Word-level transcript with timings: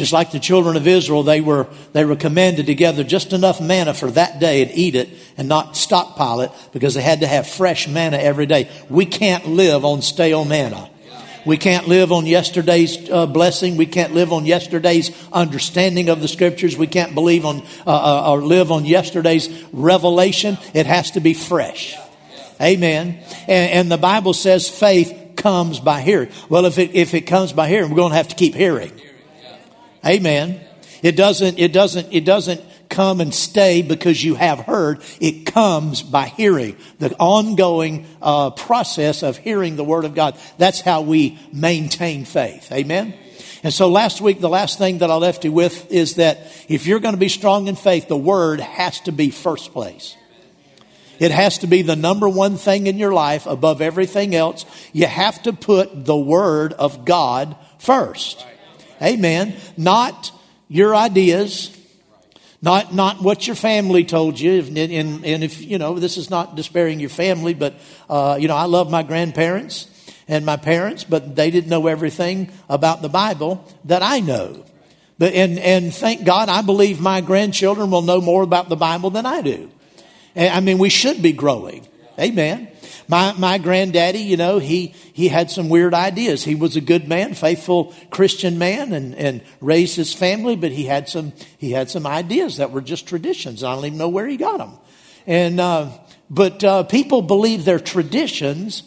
Just 0.00 0.14
like 0.14 0.30
the 0.30 0.40
children 0.40 0.78
of 0.78 0.86
Israel, 0.86 1.22
they 1.22 1.42
were, 1.42 1.66
they 1.92 2.06
were 2.06 2.16
commanded 2.16 2.64
to 2.68 2.74
gather 2.74 3.04
just 3.04 3.34
enough 3.34 3.60
manna 3.60 3.92
for 3.92 4.10
that 4.12 4.40
day 4.40 4.62
and 4.62 4.70
eat 4.70 4.94
it 4.94 5.10
and 5.36 5.46
not 5.46 5.76
stockpile 5.76 6.40
it 6.40 6.50
because 6.72 6.94
they 6.94 7.02
had 7.02 7.20
to 7.20 7.26
have 7.26 7.46
fresh 7.46 7.86
manna 7.86 8.16
every 8.16 8.46
day. 8.46 8.70
We 8.88 9.04
can't 9.04 9.46
live 9.46 9.84
on 9.84 10.00
stale 10.00 10.46
manna. 10.46 10.88
We 11.44 11.58
can't 11.58 11.86
live 11.86 12.12
on 12.12 12.24
yesterday's 12.24 13.10
uh, 13.10 13.26
blessing. 13.26 13.76
We 13.76 13.84
can't 13.84 14.14
live 14.14 14.32
on 14.32 14.46
yesterday's 14.46 15.10
understanding 15.34 16.08
of 16.08 16.22
the 16.22 16.28
scriptures. 16.28 16.78
We 16.78 16.86
can't 16.86 17.14
believe 17.14 17.44
on 17.44 17.60
uh, 17.86 17.90
uh, 17.90 18.32
or 18.32 18.40
live 18.40 18.72
on 18.72 18.86
yesterday's 18.86 19.50
revelation. 19.70 20.56
It 20.72 20.86
has 20.86 21.10
to 21.10 21.20
be 21.20 21.34
fresh. 21.34 21.94
Amen. 22.58 23.22
And, 23.46 23.70
and 23.70 23.92
the 23.92 23.98
Bible 23.98 24.32
says 24.32 24.66
faith 24.66 25.32
comes 25.36 25.78
by 25.78 26.00
hearing. 26.00 26.30
Well, 26.48 26.64
if 26.64 26.78
it, 26.78 26.94
if 26.94 27.12
it 27.12 27.26
comes 27.26 27.52
by 27.52 27.68
hearing, 27.68 27.90
we're 27.90 27.96
going 27.96 28.12
to 28.12 28.16
have 28.16 28.28
to 28.28 28.36
keep 28.36 28.54
hearing. 28.54 28.98
Amen. 30.04 30.60
It 31.02 31.16
doesn't, 31.16 31.58
it 31.58 31.72
doesn't, 31.72 32.12
it 32.12 32.24
doesn't 32.24 32.62
come 32.88 33.20
and 33.20 33.34
stay 33.34 33.82
because 33.82 34.22
you 34.22 34.34
have 34.34 34.60
heard. 34.60 35.00
It 35.20 35.46
comes 35.46 36.02
by 36.02 36.26
hearing. 36.26 36.76
The 36.98 37.14
ongoing 37.16 38.06
uh, 38.20 38.50
process 38.50 39.22
of 39.22 39.38
hearing 39.38 39.76
the 39.76 39.84
Word 39.84 40.04
of 40.04 40.14
God. 40.14 40.38
That's 40.58 40.80
how 40.80 41.02
we 41.02 41.38
maintain 41.52 42.24
faith. 42.24 42.70
Amen. 42.72 43.14
And 43.62 43.72
so 43.72 43.88
last 43.88 44.20
week, 44.20 44.40
the 44.40 44.48
last 44.48 44.78
thing 44.78 44.98
that 44.98 45.10
I 45.10 45.16
left 45.16 45.44
you 45.44 45.52
with 45.52 45.90
is 45.92 46.14
that 46.14 46.38
if 46.68 46.86
you're 46.86 47.00
going 47.00 47.14
to 47.14 47.20
be 47.20 47.28
strong 47.28 47.68
in 47.68 47.76
faith, 47.76 48.08
the 48.08 48.16
Word 48.16 48.60
has 48.60 49.00
to 49.00 49.12
be 49.12 49.30
first 49.30 49.72
place. 49.72 50.16
It 51.18 51.30
has 51.30 51.58
to 51.58 51.66
be 51.66 51.82
the 51.82 51.96
number 51.96 52.28
one 52.28 52.56
thing 52.56 52.86
in 52.86 52.98
your 52.98 53.12
life 53.12 53.44
above 53.46 53.82
everything 53.82 54.34
else. 54.34 54.64
You 54.94 55.06
have 55.06 55.42
to 55.42 55.52
put 55.52 56.06
the 56.06 56.16
Word 56.16 56.72
of 56.72 57.04
God 57.04 57.56
first. 57.78 58.46
Amen. 59.02 59.56
Not 59.76 60.32
your 60.68 60.94
ideas, 60.94 61.76
not 62.62 62.94
not 62.94 63.22
what 63.22 63.46
your 63.46 63.56
family 63.56 64.04
told 64.04 64.38
you. 64.38 64.60
And, 64.60 64.78
and, 64.78 65.24
and 65.24 65.44
if 65.44 65.60
you 65.62 65.78
know, 65.78 65.98
this 65.98 66.16
is 66.16 66.30
not 66.30 66.54
despairing 66.56 67.00
your 67.00 67.10
family, 67.10 67.54
but 67.54 67.74
uh, 68.08 68.36
you 68.40 68.48
know, 68.48 68.56
I 68.56 68.64
love 68.64 68.90
my 68.90 69.02
grandparents 69.02 69.88
and 70.28 70.46
my 70.46 70.56
parents, 70.56 71.04
but 71.04 71.34
they 71.34 71.50
didn't 71.50 71.70
know 71.70 71.86
everything 71.86 72.50
about 72.68 73.02
the 73.02 73.08
Bible 73.08 73.66
that 73.84 74.02
I 74.02 74.20
know. 74.20 74.64
But 75.18 75.34
and 75.34 75.58
and 75.58 75.94
thank 75.94 76.24
God, 76.24 76.48
I 76.48 76.62
believe 76.62 77.00
my 77.00 77.20
grandchildren 77.20 77.90
will 77.90 78.02
know 78.02 78.20
more 78.20 78.42
about 78.42 78.68
the 78.68 78.76
Bible 78.76 79.10
than 79.10 79.26
I 79.26 79.42
do. 79.42 79.70
I 80.36 80.60
mean, 80.60 80.78
we 80.78 80.88
should 80.88 81.20
be 81.22 81.32
growing. 81.32 81.86
Amen. 82.18 82.68
My, 83.10 83.32
my 83.32 83.58
granddaddy, 83.58 84.20
you 84.20 84.36
know, 84.36 84.60
he, 84.60 84.94
he 85.12 85.26
had 85.26 85.50
some 85.50 85.68
weird 85.68 85.94
ideas. 85.94 86.44
He 86.44 86.54
was 86.54 86.76
a 86.76 86.80
good 86.80 87.08
man, 87.08 87.34
faithful 87.34 87.92
Christian 88.10 88.56
man 88.56 88.92
and, 88.92 89.16
and 89.16 89.42
raised 89.60 89.96
his 89.96 90.14
family, 90.14 90.54
but 90.54 90.70
he 90.70 90.84
had 90.84 91.08
some, 91.08 91.32
he 91.58 91.72
had 91.72 91.90
some 91.90 92.06
ideas 92.06 92.58
that 92.58 92.70
were 92.70 92.80
just 92.80 93.08
traditions. 93.08 93.64
I 93.64 93.74
don't 93.74 93.84
even 93.84 93.98
know 93.98 94.08
where 94.08 94.28
he 94.28 94.36
got 94.36 94.58
them. 94.58 94.78
And, 95.26 95.58
uh, 95.58 95.90
but, 96.30 96.62
uh, 96.62 96.84
people 96.84 97.20
believe 97.20 97.64
their 97.64 97.80
traditions 97.80 98.84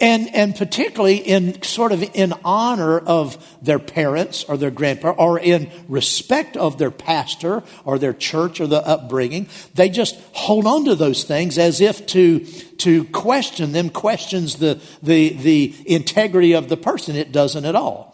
and, 0.00 0.34
and 0.34 0.56
particularly 0.56 1.16
in 1.16 1.62
sort 1.62 1.92
of 1.92 2.02
in 2.14 2.34
honor 2.44 2.98
of 2.98 3.38
their 3.62 3.78
parents 3.78 4.44
or 4.44 4.56
their 4.56 4.72
grandparents 4.72 5.20
or 5.20 5.38
in 5.38 5.70
respect 5.88 6.56
of 6.56 6.78
their 6.78 6.90
pastor 6.90 7.62
or 7.84 7.98
their 7.98 8.12
church 8.12 8.60
or 8.60 8.66
the 8.66 8.84
upbringing, 8.86 9.48
they 9.74 9.88
just 9.88 10.18
hold 10.32 10.66
on 10.66 10.84
to 10.86 10.96
those 10.96 11.22
things 11.22 11.58
as 11.58 11.80
if 11.80 12.06
to, 12.06 12.40
to 12.78 13.04
question 13.06 13.72
them 13.72 13.88
questions 13.88 14.56
the, 14.56 14.80
the, 15.02 15.28
the 15.30 15.74
integrity 15.86 16.54
of 16.54 16.68
the 16.68 16.76
person. 16.76 17.14
It 17.14 17.30
doesn't 17.30 17.64
at 17.64 17.76
all. 17.76 18.12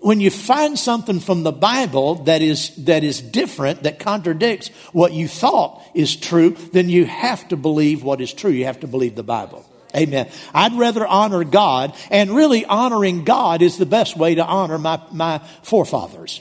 When 0.00 0.20
you 0.20 0.30
find 0.30 0.78
something 0.78 1.20
from 1.20 1.42
the 1.42 1.52
Bible 1.52 2.16
that 2.24 2.42
is, 2.42 2.76
that 2.84 3.02
is 3.02 3.22
different, 3.22 3.84
that 3.84 3.98
contradicts 3.98 4.68
what 4.92 5.14
you 5.14 5.26
thought 5.26 5.82
is 5.94 6.14
true, 6.14 6.50
then 6.50 6.90
you 6.90 7.06
have 7.06 7.48
to 7.48 7.56
believe 7.56 8.04
what 8.04 8.20
is 8.20 8.34
true. 8.34 8.50
You 8.50 8.66
have 8.66 8.80
to 8.80 8.86
believe 8.86 9.14
the 9.16 9.22
Bible. 9.22 9.66
Amen. 9.94 10.28
I'd 10.52 10.74
rather 10.74 11.06
honor 11.06 11.44
God, 11.44 11.94
and 12.10 12.34
really 12.34 12.64
honoring 12.64 13.24
God 13.24 13.62
is 13.62 13.78
the 13.78 13.86
best 13.86 14.16
way 14.16 14.34
to 14.34 14.44
honor 14.44 14.78
my, 14.78 15.00
my 15.12 15.38
forefathers. 15.62 16.40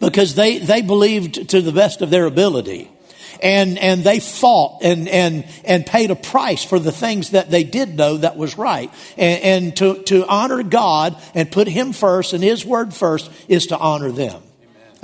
Because 0.00 0.34
they, 0.34 0.58
they 0.58 0.82
believed 0.82 1.50
to 1.50 1.62
the 1.62 1.72
best 1.72 2.02
of 2.02 2.10
their 2.10 2.26
ability. 2.26 2.90
And, 3.42 3.78
and 3.78 4.02
they 4.02 4.20
fought 4.20 4.82
and, 4.82 5.08
and, 5.08 5.46
and 5.64 5.84
paid 5.84 6.10
a 6.10 6.16
price 6.16 6.64
for 6.64 6.78
the 6.78 6.92
things 6.92 7.30
that 7.30 7.50
they 7.50 7.64
did 7.64 7.94
know 7.94 8.16
that 8.18 8.36
was 8.36 8.56
right. 8.56 8.90
And, 9.16 9.42
and 9.42 9.76
to, 9.76 10.02
to 10.04 10.26
honor 10.26 10.62
God 10.62 11.16
and 11.34 11.50
put 11.50 11.68
Him 11.68 11.92
first 11.92 12.32
and 12.32 12.42
His 12.42 12.64
word 12.64 12.94
first 12.94 13.30
is 13.48 13.66
to 13.68 13.78
honor 13.78 14.10
them. 14.10 14.42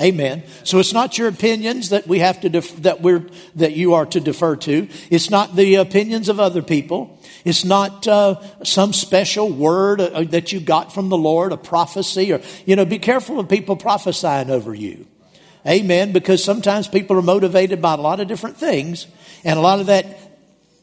Amen. 0.03 0.43
So 0.65 0.81
it's 0.81 0.93
not 0.93 1.17
your 1.17 1.29
opinions 1.29 1.91
that 1.91 2.09
we 2.09 2.19
have 2.19 2.41
to 2.41 2.49
def- 2.49 2.83
that 2.83 3.01
we're 3.01 3.25
that 3.55 3.75
you 3.75 3.95
are 3.95 4.07
to 4.07 4.19
defer 4.19 4.57
to. 4.57 4.89
It's 5.11 5.31
not 5.31 5.55
the 5.55 5.77
opinions 5.77 6.29
of 6.29 6.41
other 6.41 6.61
people. 6.61 7.21
It's 7.45 7.65
not 7.65 8.09
uh, 8.09 8.41
some 8.65 8.93
special 8.93 9.49
word 9.51 10.01
uh, 10.01 10.25
that 10.25 10.53
you 10.53 10.59
got 10.59 10.93
from 10.93 11.09
the 11.09 11.17
Lord, 11.17 11.53
a 11.53 11.57
prophecy, 11.57 12.33
or 12.33 12.41
you 12.67 12.75
know. 12.75 12.85
Be 12.85 12.99
careful 12.99 13.39
of 13.39 13.49
people 13.49 13.77
prophesying 13.77 14.51
over 14.51 14.75
you. 14.75 15.07
Amen. 15.65 16.13
Because 16.13 16.43
sometimes 16.43 16.89
people 16.89 17.17
are 17.17 17.23
motivated 17.23 17.81
by 17.81 17.95
a 17.95 17.99
lot 17.99 18.19
of 18.19 18.27
different 18.27 18.57
things, 18.57 19.07
and 19.45 19.57
a 19.57 19.63
lot 19.63 19.79
of 19.79 19.87
that 19.87 20.19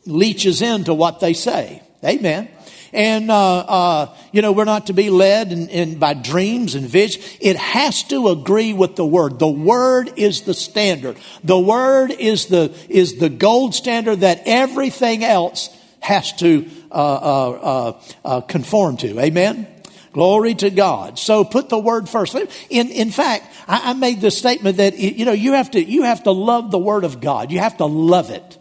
leaches 0.05 0.61
into 0.61 0.93
what 0.93 1.19
they 1.19 1.33
say. 1.33 1.83
Amen. 2.05 2.47
And, 2.93 3.29
uh, 3.29 3.59
uh, 3.59 4.15
you 4.31 4.41
know, 4.41 4.51
we're 4.51 4.65
not 4.65 4.87
to 4.87 4.93
be 4.93 5.09
led 5.09 5.51
in, 5.51 5.69
in, 5.69 5.99
by 5.99 6.13
dreams 6.13 6.75
and 6.75 6.87
visions. 6.87 7.37
It 7.39 7.57
has 7.57 8.03
to 8.03 8.29
agree 8.29 8.73
with 8.73 8.95
the 8.95 9.05
Word. 9.05 9.39
The 9.39 9.47
Word 9.47 10.13
is 10.15 10.41
the 10.41 10.53
standard. 10.53 11.17
The 11.43 11.59
Word 11.59 12.11
is 12.11 12.47
the, 12.47 12.75
is 12.89 13.17
the 13.17 13.29
gold 13.29 13.75
standard 13.75 14.21
that 14.21 14.43
everything 14.45 15.23
else 15.23 15.69
has 15.99 16.33
to 16.33 16.69
uh, 16.91 16.93
uh, 16.93 17.49
uh, 17.51 18.01
uh 18.25 18.41
conform 18.41 18.97
to. 18.97 19.19
Amen? 19.19 19.67
Glory 20.11 20.55
to 20.55 20.69
God. 20.69 21.19
So 21.19 21.43
put 21.43 21.69
the 21.69 21.77
Word 21.77 22.09
first. 22.09 22.35
In, 22.69 22.89
in 22.89 23.11
fact, 23.11 23.45
I, 23.67 23.91
I 23.91 23.93
made 23.93 24.21
the 24.21 24.31
statement 24.31 24.77
that, 24.77 24.97
you 24.97 25.25
know, 25.25 25.31
you 25.31 25.53
have 25.53 25.71
to, 25.71 25.83
you 25.83 26.03
have 26.03 26.23
to 26.23 26.31
love 26.31 26.71
the 26.71 26.79
Word 26.79 27.03
of 27.03 27.21
God. 27.21 27.51
You 27.51 27.59
have 27.59 27.77
to 27.77 27.85
love 27.85 28.31
it. 28.31 28.58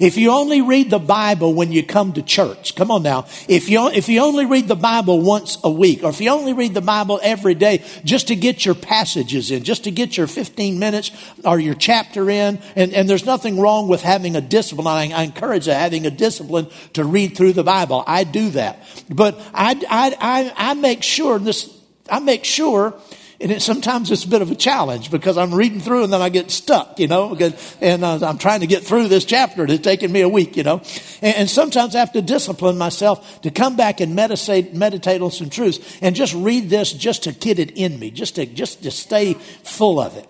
If 0.00 0.16
you 0.16 0.30
only 0.30 0.60
read 0.60 0.90
the 0.90 0.98
Bible 0.98 1.54
when 1.54 1.72
you 1.72 1.82
come 1.82 2.12
to 2.14 2.22
church, 2.22 2.74
come 2.74 2.90
on 2.90 3.02
now. 3.02 3.26
If 3.48 3.68
you, 3.68 3.88
if 3.88 4.08
you 4.08 4.20
only 4.20 4.46
read 4.46 4.68
the 4.68 4.76
Bible 4.76 5.20
once 5.20 5.58
a 5.62 5.70
week, 5.70 6.02
or 6.02 6.10
if 6.10 6.20
you 6.20 6.30
only 6.30 6.52
read 6.52 6.74
the 6.74 6.80
Bible 6.80 7.20
every 7.22 7.54
day 7.54 7.84
just 8.04 8.28
to 8.28 8.36
get 8.36 8.64
your 8.64 8.74
passages 8.74 9.50
in, 9.50 9.64
just 9.64 9.84
to 9.84 9.90
get 9.90 10.16
your 10.16 10.26
15 10.26 10.78
minutes 10.78 11.10
or 11.44 11.58
your 11.58 11.74
chapter 11.74 12.30
in, 12.30 12.60
and, 12.76 12.92
and 12.92 13.08
there's 13.08 13.26
nothing 13.26 13.58
wrong 13.60 13.88
with 13.88 14.02
having 14.02 14.36
a 14.36 14.40
discipline. 14.40 14.86
I, 14.86 15.10
I 15.10 15.22
encourage 15.22 15.66
having 15.66 16.06
a 16.06 16.10
discipline 16.10 16.68
to 16.94 17.04
read 17.04 17.36
through 17.36 17.52
the 17.52 17.64
Bible. 17.64 18.04
I 18.06 18.24
do 18.24 18.50
that. 18.50 18.84
But 19.08 19.40
I, 19.54 19.80
I, 19.88 20.16
I, 20.20 20.70
I 20.70 20.74
make 20.74 21.02
sure 21.02 21.38
this, 21.38 21.74
I 22.10 22.18
make 22.18 22.44
sure 22.44 22.94
and 23.42 23.50
it, 23.50 23.60
sometimes 23.60 24.10
it's 24.10 24.24
a 24.24 24.28
bit 24.28 24.40
of 24.40 24.50
a 24.50 24.54
challenge 24.54 25.10
because 25.10 25.36
I'm 25.36 25.52
reading 25.52 25.80
through 25.80 26.04
and 26.04 26.12
then 26.12 26.22
I 26.22 26.28
get 26.28 26.50
stuck, 26.50 27.00
you 27.00 27.08
know, 27.08 27.36
and 27.80 28.04
uh, 28.04 28.20
I'm 28.22 28.38
trying 28.38 28.60
to 28.60 28.68
get 28.68 28.84
through 28.84 29.08
this 29.08 29.24
chapter. 29.24 29.64
It's 29.64 29.82
taken 29.82 30.12
me 30.12 30.20
a 30.20 30.28
week, 30.28 30.56
you 30.56 30.62
know. 30.62 30.80
And, 31.20 31.36
and, 31.36 31.50
sometimes 31.50 31.96
I 31.96 31.98
have 31.98 32.12
to 32.12 32.22
discipline 32.22 32.78
myself 32.78 33.42
to 33.42 33.50
come 33.50 33.76
back 33.76 34.00
and 34.00 34.14
meditate, 34.14 34.74
meditate 34.74 35.20
on 35.20 35.32
some 35.32 35.50
truths 35.50 35.98
and 36.00 36.14
just 36.14 36.34
read 36.34 36.70
this 36.70 36.92
just 36.92 37.24
to 37.24 37.32
get 37.32 37.58
it 37.58 37.72
in 37.72 37.98
me, 37.98 38.10
just 38.12 38.36
to, 38.36 38.46
just 38.46 38.84
to 38.84 38.90
stay 38.90 39.34
full 39.34 40.00
of 40.00 40.16
it. 40.16 40.28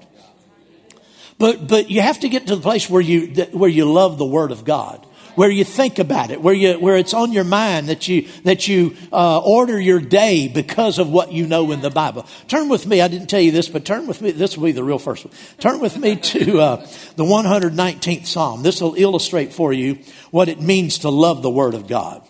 But, 1.38 1.68
but 1.68 1.90
you 1.90 2.00
have 2.00 2.20
to 2.20 2.28
get 2.28 2.46
to 2.46 2.56
the 2.56 2.62
place 2.62 2.88
where 2.88 3.02
you, 3.02 3.28
where 3.52 3.70
you 3.70 3.92
love 3.92 4.16
the 4.16 4.24
Word 4.24 4.52
of 4.52 4.64
God 4.64 5.06
where 5.34 5.50
you 5.50 5.64
think 5.64 5.98
about 5.98 6.30
it, 6.30 6.40
where 6.40 6.54
you, 6.54 6.74
where 6.74 6.96
it's 6.96 7.14
on 7.14 7.32
your 7.32 7.44
mind 7.44 7.88
that 7.88 8.08
you, 8.08 8.28
that 8.44 8.68
you, 8.68 8.96
uh, 9.12 9.40
order 9.40 9.80
your 9.80 10.00
day 10.00 10.48
because 10.48 10.98
of 10.98 11.10
what 11.10 11.32
you 11.32 11.46
know 11.46 11.70
in 11.72 11.80
the 11.80 11.90
Bible. 11.90 12.26
Turn 12.48 12.68
with 12.68 12.86
me. 12.86 13.00
I 13.00 13.08
didn't 13.08 13.28
tell 13.28 13.40
you 13.40 13.52
this, 13.52 13.68
but 13.68 13.84
turn 13.84 14.06
with 14.06 14.20
me. 14.20 14.30
This 14.30 14.56
will 14.56 14.64
be 14.64 14.72
the 14.72 14.84
real 14.84 14.98
first 14.98 15.24
one. 15.24 15.34
Turn 15.58 15.80
with 15.80 15.98
me 15.98 16.16
to, 16.16 16.60
uh, 16.60 16.76
the 17.16 17.24
119th 17.24 18.26
Psalm. 18.26 18.62
This 18.62 18.80
will 18.80 18.94
illustrate 18.94 19.52
for 19.52 19.72
you 19.72 19.98
what 20.30 20.48
it 20.48 20.60
means 20.60 20.98
to 20.98 21.10
love 21.10 21.42
the 21.42 21.50
Word 21.50 21.74
of 21.74 21.86
God. 21.86 22.22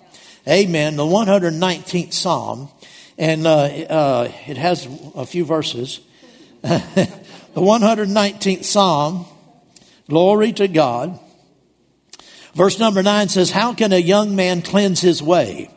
Amen. 0.49 0.97
The 0.97 1.05
119th 1.05 2.13
Psalm. 2.13 2.69
And, 3.19 3.47
uh, 3.47 3.63
uh, 3.63 4.33
it 4.47 4.57
has 4.57 4.89
a 5.15 5.27
few 5.27 5.45
verses. 5.45 6.01
the 6.63 7.09
119th 7.57 8.65
Psalm. 8.65 9.27
Glory 10.09 10.53
to 10.53 10.69
God. 10.69 11.19
Verse 12.55 12.79
number 12.79 13.03
nine 13.03 13.29
says, 13.29 13.51
How 13.51 13.75
can 13.75 13.93
a 13.93 13.99
young 13.99 14.37
man 14.37 14.63
cleanse 14.63 15.01
his 15.01 15.23
way? 15.23 15.71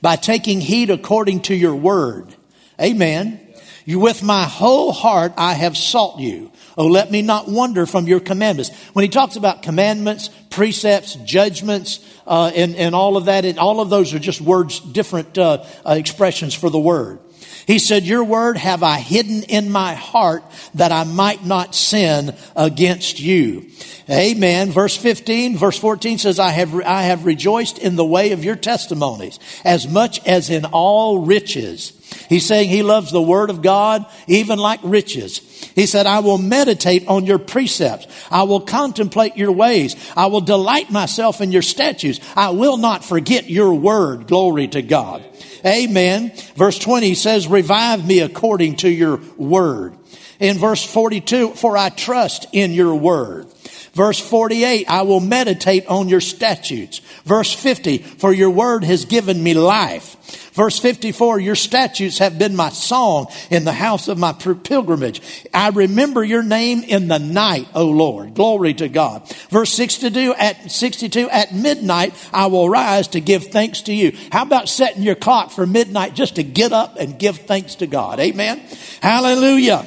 By 0.00 0.16
taking 0.16 0.60
heed 0.60 0.90
according 0.90 1.42
to 1.42 1.54
your 1.54 1.74
word. 1.74 2.34
Amen. 2.80 3.40
You 3.84 3.98
with 3.98 4.22
my 4.22 4.44
whole 4.44 4.92
heart 4.92 5.32
I 5.36 5.54
have 5.54 5.76
sought 5.76 6.20
you. 6.20 6.52
Oh, 6.78 6.86
let 6.86 7.10
me 7.10 7.22
not 7.22 7.48
wander 7.48 7.84
from 7.84 8.06
your 8.06 8.20
commandments. 8.20 8.70
When 8.92 9.02
he 9.02 9.08
talks 9.08 9.36
about 9.36 9.62
commandments, 9.62 10.30
precepts, 10.48 11.14
judgments, 11.16 11.98
uh, 12.26 12.52
and, 12.54 12.76
and 12.76 12.94
all 12.94 13.16
of 13.16 13.24
that, 13.24 13.44
and 13.44 13.58
all 13.58 13.80
of 13.80 13.90
those 13.90 14.14
are 14.14 14.18
just 14.18 14.40
words, 14.40 14.80
different 14.80 15.36
uh, 15.36 15.64
uh, 15.84 15.94
expressions 15.98 16.54
for 16.54 16.70
the 16.70 16.78
word. 16.78 17.18
He 17.66 17.78
said, 17.78 18.04
Your 18.04 18.24
word 18.24 18.56
have 18.56 18.82
I 18.82 18.98
hidden 18.98 19.42
in 19.44 19.70
my 19.70 19.94
heart 19.94 20.42
that 20.74 20.92
I 20.92 21.04
might 21.04 21.44
not 21.44 21.74
sin 21.74 22.34
against 22.56 23.20
you. 23.20 23.66
Amen. 24.08 24.70
Verse 24.70 24.96
15, 24.96 25.56
verse 25.56 25.78
14 25.78 26.18
says, 26.18 26.38
I 26.40 26.50
have, 26.50 26.74
I 26.74 27.02
have 27.02 27.26
rejoiced 27.26 27.78
in 27.78 27.94
the 27.94 28.04
way 28.04 28.32
of 28.32 28.44
your 28.44 28.56
testimonies 28.56 29.38
as 29.64 29.86
much 29.86 30.26
as 30.26 30.50
in 30.50 30.64
all 30.64 31.18
riches. 31.24 31.96
He's 32.28 32.46
saying 32.46 32.70
he 32.70 32.82
loves 32.82 33.12
the 33.12 33.22
word 33.22 33.50
of 33.50 33.62
God 33.62 34.04
even 34.26 34.58
like 34.58 34.80
riches. 34.82 35.38
He 35.74 35.86
said, 35.86 36.06
I 36.06 36.20
will 36.20 36.38
meditate 36.38 37.06
on 37.06 37.26
your 37.26 37.38
precepts. 37.38 38.06
I 38.30 38.42
will 38.44 38.60
contemplate 38.60 39.36
your 39.36 39.52
ways. 39.52 39.94
I 40.16 40.26
will 40.26 40.40
delight 40.40 40.90
myself 40.90 41.40
in 41.40 41.52
your 41.52 41.62
statutes. 41.62 42.18
I 42.34 42.50
will 42.50 42.76
not 42.76 43.04
forget 43.04 43.48
your 43.48 43.74
word. 43.74 44.26
Glory 44.26 44.66
to 44.68 44.82
God. 44.82 45.24
Amen. 45.64 46.32
Verse 46.54 46.78
20 46.78 47.14
says, 47.14 47.46
revive 47.46 48.06
me 48.06 48.20
according 48.20 48.76
to 48.76 48.90
your 48.90 49.20
word. 49.36 49.94
In 50.38 50.58
verse 50.58 50.84
42, 50.84 51.50
for 51.54 51.76
I 51.76 51.90
trust 51.90 52.46
in 52.52 52.72
your 52.72 52.94
word. 52.94 53.46
Verse 53.92 54.20
48, 54.20 54.88
I 54.88 55.02
will 55.02 55.20
meditate 55.20 55.86
on 55.86 56.08
your 56.08 56.20
statutes. 56.20 57.00
Verse 57.24 57.52
50, 57.52 57.98
for 57.98 58.32
your 58.32 58.50
word 58.50 58.84
has 58.84 59.04
given 59.04 59.42
me 59.42 59.54
life. 59.54 60.16
Verse 60.52 60.78
54, 60.78 61.40
your 61.40 61.54
statutes 61.54 62.18
have 62.18 62.38
been 62.38 62.54
my 62.54 62.70
song 62.70 63.26
in 63.50 63.64
the 63.64 63.72
house 63.72 64.08
of 64.08 64.18
my 64.18 64.32
pilgrimage. 64.32 65.22
I 65.54 65.70
remember 65.70 66.22
your 66.22 66.42
name 66.42 66.82
in 66.82 67.08
the 67.08 67.18
night, 67.18 67.68
O 67.74 67.86
Lord. 67.86 68.34
Glory 68.34 68.74
to 68.74 68.88
God. 68.88 69.28
Verse 69.48 69.72
62, 69.72 70.34
at 70.34 70.70
62, 70.70 71.30
at 71.30 71.54
midnight 71.54 72.14
I 72.32 72.46
will 72.46 72.68
rise 72.68 73.08
to 73.08 73.20
give 73.20 73.46
thanks 73.46 73.82
to 73.82 73.92
you. 73.92 74.16
How 74.30 74.42
about 74.42 74.68
setting 74.68 75.02
your 75.02 75.14
clock 75.14 75.50
for 75.50 75.66
midnight 75.66 76.14
just 76.14 76.36
to 76.36 76.42
get 76.42 76.72
up 76.72 76.96
and 76.96 77.18
give 77.18 77.38
thanks 77.38 77.76
to 77.76 77.86
God? 77.86 78.20
Amen. 78.20 78.60
Hallelujah. 79.00 79.86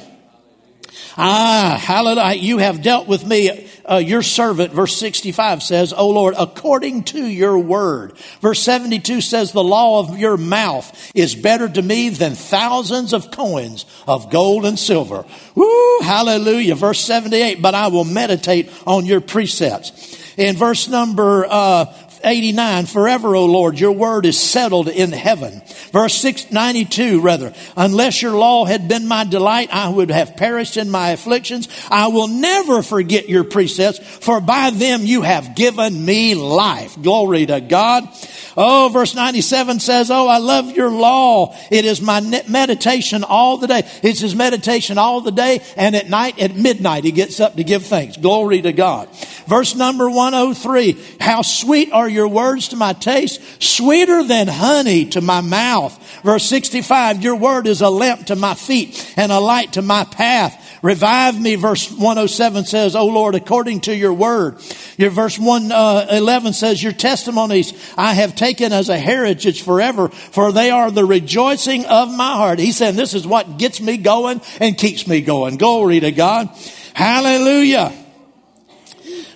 Ah, 1.16 1.78
hallelujah. 1.80 2.34
You 2.34 2.58
have 2.58 2.82
dealt 2.82 3.06
with 3.06 3.26
me, 3.26 3.68
uh, 3.84 3.96
your 3.96 4.22
servant. 4.22 4.72
Verse 4.72 4.96
65 4.96 5.62
says, 5.62 5.92
O 5.92 6.10
Lord, 6.10 6.34
according 6.38 7.04
to 7.04 7.24
your 7.26 7.58
word. 7.58 8.16
Verse 8.40 8.60
72 8.62 9.20
says, 9.20 9.52
the 9.52 9.62
law 9.62 10.00
of 10.00 10.18
your 10.18 10.36
mouth 10.36 11.12
is 11.14 11.34
better 11.34 11.68
to 11.68 11.82
me 11.82 12.08
than 12.08 12.34
thousands 12.34 13.12
of 13.12 13.30
coins 13.30 13.86
of 14.06 14.30
gold 14.30 14.64
and 14.64 14.78
silver. 14.78 15.24
Woo, 15.54 16.00
hallelujah. 16.00 16.74
Verse 16.74 17.00
78, 17.00 17.62
but 17.62 17.74
I 17.74 17.88
will 17.88 18.04
meditate 18.04 18.70
on 18.86 19.06
your 19.06 19.20
precepts. 19.20 20.22
In 20.36 20.56
verse 20.56 20.88
number 20.88 21.46
uh, 21.48 21.84
89, 22.24 22.86
forever, 22.86 23.34
O 23.36 23.44
Lord, 23.44 23.78
your 23.78 23.92
word 23.92 24.26
is 24.26 24.38
settled 24.38 24.88
in 24.88 25.12
heaven. 25.12 25.62
Verse 25.92 26.14
692, 26.14 27.20
rather, 27.20 27.52
unless 27.76 28.22
your 28.22 28.32
law 28.32 28.64
had 28.64 28.88
been 28.88 29.06
my 29.06 29.24
delight, 29.24 29.68
I 29.72 29.88
would 29.88 30.10
have 30.10 30.36
perished 30.36 30.76
in 30.76 30.90
my 30.90 31.10
afflictions. 31.10 31.68
I 31.90 32.08
will 32.08 32.28
never 32.28 32.82
forget 32.82 33.28
your 33.28 33.44
precepts, 33.44 33.98
for 33.98 34.40
by 34.40 34.70
them 34.70 35.02
you 35.02 35.22
have 35.22 35.54
given 35.54 36.04
me 36.04 36.34
life. 36.34 37.00
Glory 37.00 37.46
to 37.46 37.60
God. 37.60 38.08
Oh, 38.56 38.88
verse 38.92 39.14
97 39.14 39.80
says, 39.80 40.10
Oh, 40.10 40.28
I 40.28 40.38
love 40.38 40.70
your 40.76 40.90
law. 40.90 41.56
It 41.70 41.84
is 41.84 42.00
my 42.00 42.20
meditation 42.48 43.24
all 43.24 43.58
the 43.58 43.66
day. 43.66 43.82
It's 44.02 44.20
his 44.20 44.34
meditation 44.34 44.96
all 44.96 45.20
the 45.20 45.32
day 45.32 45.60
and 45.76 45.96
at 45.96 46.08
night, 46.08 46.38
at 46.38 46.54
midnight, 46.54 47.04
he 47.04 47.12
gets 47.12 47.40
up 47.40 47.56
to 47.56 47.64
give 47.64 47.84
thanks. 47.84 48.16
Glory 48.16 48.62
to 48.62 48.72
God. 48.72 49.08
Verse 49.46 49.74
number 49.74 50.08
103, 50.08 50.98
how 51.20 51.42
sweet 51.42 51.92
are 51.92 52.08
your 52.14 52.28
words 52.28 52.68
to 52.68 52.76
my 52.76 52.94
taste, 52.94 53.40
sweeter 53.62 54.24
than 54.24 54.48
honey 54.48 55.04
to 55.06 55.20
my 55.20 55.40
mouth. 55.40 56.00
Verse 56.22 56.44
65, 56.44 57.22
your 57.22 57.36
word 57.36 57.66
is 57.66 57.82
a 57.82 57.90
lamp 57.90 58.26
to 58.26 58.36
my 58.36 58.54
feet 58.54 59.12
and 59.16 59.30
a 59.30 59.40
light 59.40 59.74
to 59.74 59.82
my 59.82 60.04
path. 60.04 60.60
Revive 60.84 61.40
me, 61.40 61.54
verse 61.54 61.90
107 61.90 62.66
says, 62.66 62.94
O 62.94 63.06
Lord, 63.06 63.34
according 63.34 63.80
to 63.82 63.96
your 63.96 64.12
word. 64.12 64.58
Your 64.98 65.08
verse 65.08 65.38
111 65.38 66.48
uh, 66.48 66.52
says, 66.52 66.82
Your 66.82 66.92
testimonies 66.92 67.72
I 67.96 68.12
have 68.12 68.36
taken 68.36 68.70
as 68.70 68.90
a 68.90 68.98
heritage 68.98 69.62
forever, 69.62 70.10
for 70.10 70.52
they 70.52 70.70
are 70.70 70.90
the 70.90 71.06
rejoicing 71.06 71.86
of 71.86 72.14
my 72.14 72.34
heart. 72.34 72.58
He's 72.58 72.76
saying 72.76 72.96
This 72.96 73.14
is 73.14 73.26
what 73.26 73.56
gets 73.56 73.80
me 73.80 73.96
going 73.96 74.42
and 74.60 74.76
keeps 74.76 75.06
me 75.06 75.22
going. 75.22 75.56
Glory 75.56 76.00
to 76.00 76.12
God. 76.12 76.50
Hallelujah. 76.92 78.03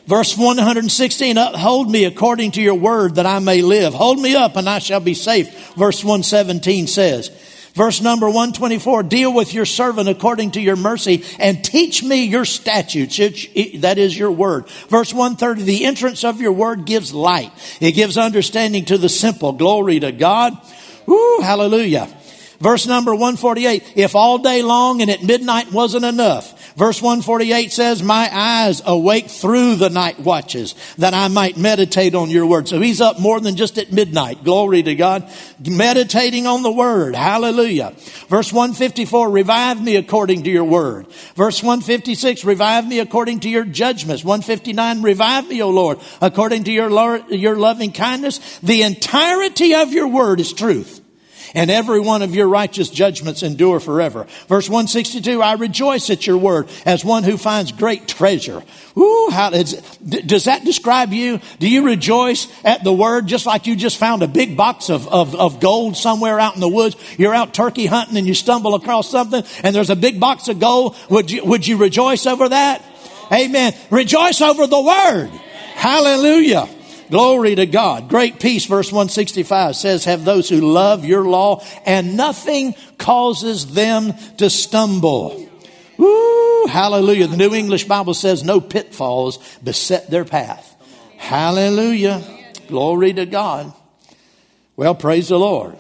Verse 0.08 0.38
116, 0.38 1.36
hold 1.36 1.90
me 1.90 2.06
according 2.06 2.52
to 2.52 2.62
your 2.62 2.76
word 2.76 3.16
that 3.16 3.26
I 3.26 3.40
may 3.40 3.60
live. 3.60 3.92
Hold 3.92 4.18
me 4.18 4.34
up 4.34 4.56
and 4.56 4.66
I 4.66 4.78
shall 4.78 5.00
be 5.00 5.12
safe. 5.12 5.74
Verse 5.74 6.02
117 6.02 6.86
says, 6.86 7.28
Verse 7.74 8.00
number 8.00 8.24
124, 8.24 9.02
deal 9.02 9.34
with 9.34 9.52
your 9.52 9.66
servant 9.66 10.08
according 10.08 10.52
to 10.52 10.62
your 10.62 10.76
mercy 10.76 11.24
and 11.38 11.62
teach 11.62 12.02
me 12.02 12.24
your 12.24 12.46
statutes. 12.46 13.18
It, 13.18 13.82
that 13.82 13.98
is 13.98 14.18
your 14.18 14.32
word. 14.32 14.66
Verse 14.88 15.12
130, 15.12 15.64
the 15.64 15.84
entrance 15.84 16.24
of 16.24 16.40
your 16.40 16.52
word 16.52 16.86
gives 16.86 17.12
light. 17.12 17.52
It 17.78 17.92
gives 17.92 18.16
understanding 18.16 18.86
to 18.86 18.96
the 18.96 19.10
simple. 19.10 19.52
Glory 19.52 20.00
to 20.00 20.10
God. 20.10 20.54
Woo, 21.04 21.40
hallelujah. 21.42 22.08
Verse 22.60 22.86
number 22.86 23.12
148, 23.12 23.92
if 23.94 24.16
all 24.16 24.38
day 24.38 24.62
long 24.62 25.02
and 25.02 25.10
at 25.10 25.22
midnight 25.22 25.70
wasn't 25.70 26.06
enough, 26.06 26.57
Verse 26.78 27.02
148 27.02 27.73
says, 27.73 28.04
My 28.04 28.30
eyes 28.32 28.80
awake 28.87 29.26
through 29.26 29.75
the 29.75 29.90
night 29.90 30.20
watches 30.20 30.76
that 30.97 31.12
I 31.12 31.26
might 31.26 31.56
meditate 31.56 32.14
on 32.14 32.30
your 32.30 32.47
word. 32.47 32.68
So 32.68 32.80
he's 32.80 33.00
up 33.00 33.18
more 33.18 33.40
than 33.40 33.56
just 33.56 33.78
at 33.78 33.90
midnight. 33.90 34.44
Glory 34.44 34.85
to 34.85 34.94
God. 34.94 35.28
Meditating 35.58 36.47
on 36.47 36.62
the 36.62 36.70
word. 36.70 37.16
Hallelujah. 37.16 37.94
Verse 38.28 38.52
154, 38.52 39.28
revive 39.28 39.82
me 39.82 39.97
according 39.97 40.44
to 40.44 40.50
your 40.50 40.62
word. 40.62 41.08
Verse 41.35 41.64
156, 41.64 42.44
revive 42.44 42.87
me 42.87 43.00
according 43.00 43.40
to 43.40 43.49
your 43.49 43.64
judgments. 43.64 44.23
159, 44.23 45.02
revive 45.02 45.49
me, 45.49 45.61
O 45.61 45.70
Lord, 45.70 45.99
according 46.20 46.62
to 46.64 46.70
your, 46.70 47.26
your 47.26 47.56
loving 47.56 47.90
kindness. 47.90 48.61
The 48.61 48.82
entirety 48.82 49.75
of 49.75 49.92
your 49.92 50.06
word 50.06 50.38
is 50.38 50.52
truth. 50.52 51.02
And 51.55 51.71
every 51.71 52.00
one 52.00 52.23
of 52.23 52.35
your 52.35 52.49
righteous 52.49 52.90
judgments 52.90 53.43
endure 53.43 53.81
forever. 53.81 54.26
Verse 54.49 54.69
162, 54.69 55.43
I 55.43 55.55
rejoice 55.55 56.11
at 56.11 56.26
your 56.26 56.38
word 56.38 56.69
as 56.85 57.05
one 57.05 57.25
who 57.25 57.37
finds 57.37 57.73
great 57.73 58.09
treasure. 58.09 58.62
Ooh, 58.97 59.28
how 59.31 59.50
does 59.50 60.45
that 60.45 60.64
describe 60.64 61.12
you? 61.12 61.40
Do 61.59 61.69
you 61.71 61.85
rejoice 61.85 62.49
at 62.64 62.85
the 62.85 62.93
word 62.93 63.26
just 63.26 63.47
like 63.47 63.67
you 63.67 63.76
just 63.76 63.97
found 63.97 64.23
a 64.23 64.28
big 64.28 64.57
box 64.57 64.90
of, 64.90 65.07
of, 65.09 65.35
of 65.35 65.61
gold 65.61 65.97
somewhere 65.97 66.40
out 66.40 66.55
in 66.55 66.61
the 66.61 66.69
woods? 66.69 66.97
You're 67.19 67.35
out 67.35 67.55
turkey 67.55 67.87
hunting 67.87 68.17
and 68.17 68.26
you 68.26 68.35
stumble 68.35 68.75
across 68.75 69.11
something 69.11 69.45
and 69.62 69.75
there's 69.75 69.90
a 69.90 69.97
big 69.97 70.19
box 70.19 70.49
of 70.49 70.59
gold. 70.59 70.97
Would 71.11 71.31
you, 71.31 71.45
would 71.45 71.67
you 71.67 71.76
rejoice 71.76 72.26
over 72.26 72.49
that? 72.49 72.85
Amen. 73.31 73.75
Rejoice 73.90 74.40
over 74.40 74.67
the 74.67 74.81
word. 74.81 75.28
Hallelujah. 75.75 76.69
Glory 77.10 77.54
to 77.54 77.66
God. 77.66 78.08
Great 78.08 78.38
peace, 78.38 78.66
verse 78.66 78.92
165 78.92 79.76
says, 79.76 80.04
have 80.04 80.24
those 80.24 80.48
who 80.48 80.60
love 80.60 81.04
your 81.04 81.24
law 81.24 81.64
and 81.86 82.16
nothing 82.16 82.74
causes 82.98 83.72
them 83.72 84.12
to 84.36 84.50
stumble. 84.50 85.48
Woo, 85.96 86.66
hallelujah. 86.66 87.26
The 87.26 87.36
New 87.36 87.54
English 87.54 87.84
Bible 87.84 88.14
says 88.14 88.44
no 88.44 88.60
pitfalls 88.60 89.38
beset 89.58 90.10
their 90.10 90.24
path. 90.24 90.74
Hallelujah. 91.16 92.22
Glory 92.68 93.12
to 93.14 93.26
God. 93.26 93.72
Well, 94.76 94.94
praise 94.94 95.28
the 95.28 95.38
Lord. 95.38 95.76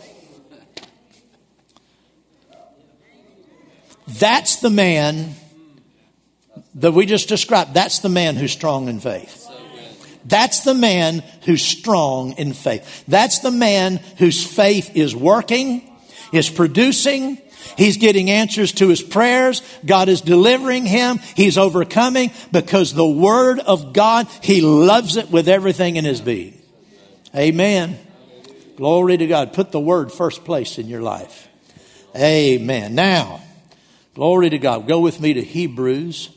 That's 4.08 4.56
the 4.56 4.70
man 4.70 5.34
that 6.76 6.92
we 6.92 7.06
just 7.06 7.28
described. 7.28 7.74
That's 7.74 7.98
the 7.98 8.08
man 8.08 8.36
who's 8.36 8.52
strong 8.52 8.88
in 8.88 9.00
faith. 9.00 9.47
That's 10.28 10.60
the 10.60 10.74
man 10.74 11.22
who's 11.44 11.64
strong 11.64 12.32
in 12.32 12.52
faith. 12.52 13.04
That's 13.08 13.38
the 13.38 13.50
man 13.50 13.96
whose 14.18 14.44
faith 14.44 14.94
is 14.94 15.16
working, 15.16 15.90
is 16.32 16.50
producing. 16.50 17.38
He's 17.76 17.96
getting 17.96 18.30
answers 18.30 18.72
to 18.72 18.88
his 18.88 19.00
prayers. 19.00 19.62
God 19.86 20.08
is 20.08 20.20
delivering 20.20 20.84
him. 20.84 21.18
He's 21.34 21.56
overcoming 21.56 22.30
because 22.52 22.92
the 22.92 23.06
word 23.06 23.60
of 23.60 23.92
God, 23.92 24.26
he 24.42 24.60
loves 24.60 25.16
it 25.16 25.30
with 25.30 25.48
everything 25.48 25.96
in 25.96 26.04
his 26.04 26.20
being. 26.20 26.60
Amen. 27.34 27.98
Glory 28.76 29.16
to 29.16 29.26
God. 29.26 29.54
Put 29.54 29.72
the 29.72 29.80
word 29.80 30.12
first 30.12 30.44
place 30.44 30.78
in 30.78 30.88
your 30.88 31.02
life. 31.02 31.48
Amen. 32.14 32.94
Now, 32.94 33.40
glory 34.14 34.50
to 34.50 34.58
God. 34.58 34.86
Go 34.86 35.00
with 35.00 35.20
me 35.20 35.34
to 35.34 35.42
Hebrews 35.42 36.30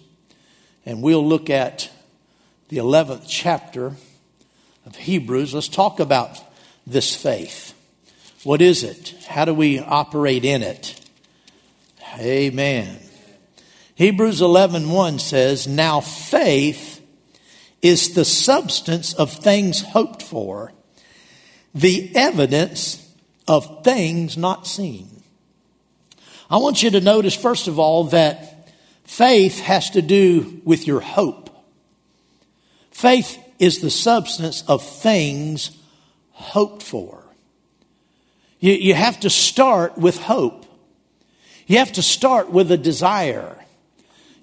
and 0.86 1.02
we'll 1.02 1.28
look 1.28 1.50
at 1.50 1.90
the 2.72 2.78
11th 2.78 3.26
chapter 3.28 3.98
of 4.86 4.96
Hebrews. 4.96 5.54
Let's 5.54 5.68
talk 5.68 6.00
about 6.00 6.40
this 6.88 7.14
faith. 7.14 7.74
What 8.46 8.62
is 8.62 8.84
it? 8.84 9.14
How 9.28 9.44
do 9.44 9.54
we 9.54 9.80
operate 9.80 10.46
in 10.46 10.64
it? 10.64 10.96
Amen. 12.18 12.98
Hebrews 13.96 14.40
11:1 14.40 15.20
says, 15.20 15.68
"Now 15.68 16.00
faith 16.00 17.02
is 17.82 18.14
the 18.14 18.24
substance 18.24 19.14
of 19.14 19.34
things 19.34 19.82
hoped 19.82 20.24
for, 20.24 20.72
the 21.76 22.10
evidence 22.16 23.00
of 23.50 23.84
things 23.84 24.38
not 24.38 24.66
seen." 24.66 25.24
I 26.50 26.56
want 26.56 26.84
you 26.84 26.90
to 26.92 27.02
notice 27.02 27.36
first 27.36 27.68
of 27.68 27.80
all 27.80 28.06
that 28.06 28.70
faith 29.04 29.60
has 29.60 29.90
to 29.90 30.02
do 30.02 30.62
with 30.64 30.88
your 30.88 31.02
hope. 31.02 31.50
Faith 33.02 33.44
is 33.58 33.80
the 33.80 33.90
substance 33.90 34.64
of 34.68 34.84
things 34.84 35.72
hoped 36.34 36.84
for. 36.84 37.24
You, 38.60 38.74
you 38.74 38.94
have 38.94 39.20
to 39.22 39.30
start 39.32 39.98
with 39.98 40.20
hope. 40.20 40.68
You 41.66 41.80
have 41.80 41.94
to 41.94 42.04
start 42.04 42.52
with 42.52 42.72
a 42.72 42.78
desire. 42.78 43.58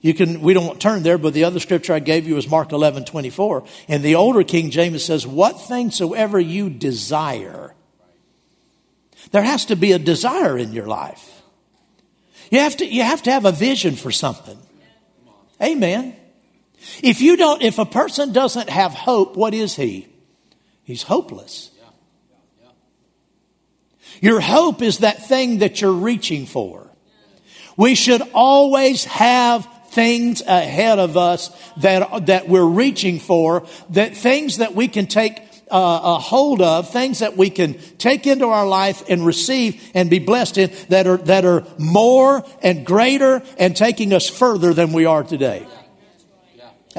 You 0.00 0.12
can, 0.12 0.40
we 0.40 0.54
don't 0.54 0.80
turn 0.80 1.04
there, 1.04 1.18
but 1.18 1.34
the 1.34 1.44
other 1.44 1.60
scripture 1.60 1.94
I 1.94 2.00
gave 2.00 2.26
you 2.26 2.36
is 2.36 2.48
Mark 2.48 2.72
11, 2.72 3.04
24. 3.04 3.62
And 3.86 4.02
the 4.02 4.16
older 4.16 4.42
King 4.42 4.70
James 4.72 5.04
says, 5.04 5.24
What 5.24 5.60
things 5.60 5.94
soever 5.94 6.40
you 6.40 6.68
desire. 6.68 7.76
There 9.30 9.44
has 9.44 9.66
to 9.66 9.76
be 9.76 9.92
a 9.92 10.00
desire 10.00 10.58
in 10.58 10.72
your 10.72 10.86
life. 10.86 11.42
You 12.50 12.58
have 12.58 12.76
to, 12.78 12.84
you 12.84 13.04
have 13.04 13.22
to 13.22 13.30
have 13.30 13.44
a 13.44 13.52
vision 13.52 13.94
for 13.94 14.10
something. 14.10 14.58
Amen. 15.62 16.17
If 17.02 17.20
you 17.20 17.36
don't, 17.36 17.62
if 17.62 17.78
a 17.78 17.84
person 17.84 18.32
doesn't 18.32 18.68
have 18.68 18.92
hope, 18.92 19.36
what 19.36 19.54
is 19.54 19.76
he? 19.76 20.08
He's 20.84 21.02
hopeless. 21.02 21.70
Your 24.20 24.40
hope 24.40 24.82
is 24.82 24.98
that 24.98 25.28
thing 25.28 25.58
that 25.58 25.80
you're 25.80 25.92
reaching 25.92 26.46
for. 26.46 26.90
We 27.76 27.94
should 27.94 28.22
always 28.34 29.04
have 29.04 29.68
things 29.90 30.40
ahead 30.42 30.98
of 30.98 31.16
us 31.16 31.50
that, 31.78 32.26
that 32.26 32.48
we're 32.48 32.64
reaching 32.64 33.20
for, 33.20 33.66
that 33.90 34.16
things 34.16 34.58
that 34.58 34.74
we 34.74 34.88
can 34.88 35.06
take 35.06 35.38
uh, 35.70 36.00
a 36.02 36.18
hold 36.18 36.60
of, 36.60 36.90
things 36.90 37.20
that 37.20 37.36
we 37.36 37.50
can 37.50 37.74
take 37.98 38.26
into 38.26 38.46
our 38.46 38.66
life 38.66 39.02
and 39.08 39.24
receive 39.24 39.90
and 39.94 40.10
be 40.10 40.18
blessed 40.18 40.58
in 40.58 40.72
that 40.88 41.06
are, 41.06 41.18
that 41.18 41.44
are 41.44 41.64
more 41.78 42.44
and 42.62 42.84
greater 42.84 43.42
and 43.58 43.76
taking 43.76 44.12
us 44.12 44.28
further 44.28 44.74
than 44.74 44.92
we 44.92 45.04
are 45.04 45.22
today. 45.22 45.66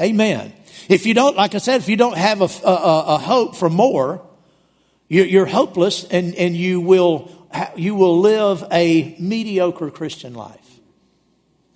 Amen. 0.00 0.52
If 0.88 1.04
you 1.06 1.14
don't, 1.14 1.36
like 1.36 1.54
I 1.54 1.58
said, 1.58 1.76
if 1.76 1.88
you 1.88 1.96
don't 1.96 2.16
have 2.16 2.40
a, 2.40 2.66
a, 2.66 3.04
a 3.14 3.18
hope 3.18 3.54
for 3.54 3.68
more, 3.68 4.26
you're 5.08 5.46
hopeless 5.46 6.04
and, 6.04 6.34
and 6.36 6.56
you, 6.56 6.80
will, 6.80 7.30
you 7.76 7.94
will 7.94 8.20
live 8.20 8.64
a 8.72 9.16
mediocre 9.18 9.90
Christian 9.90 10.34
life. 10.34 10.80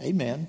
Amen. 0.01 0.49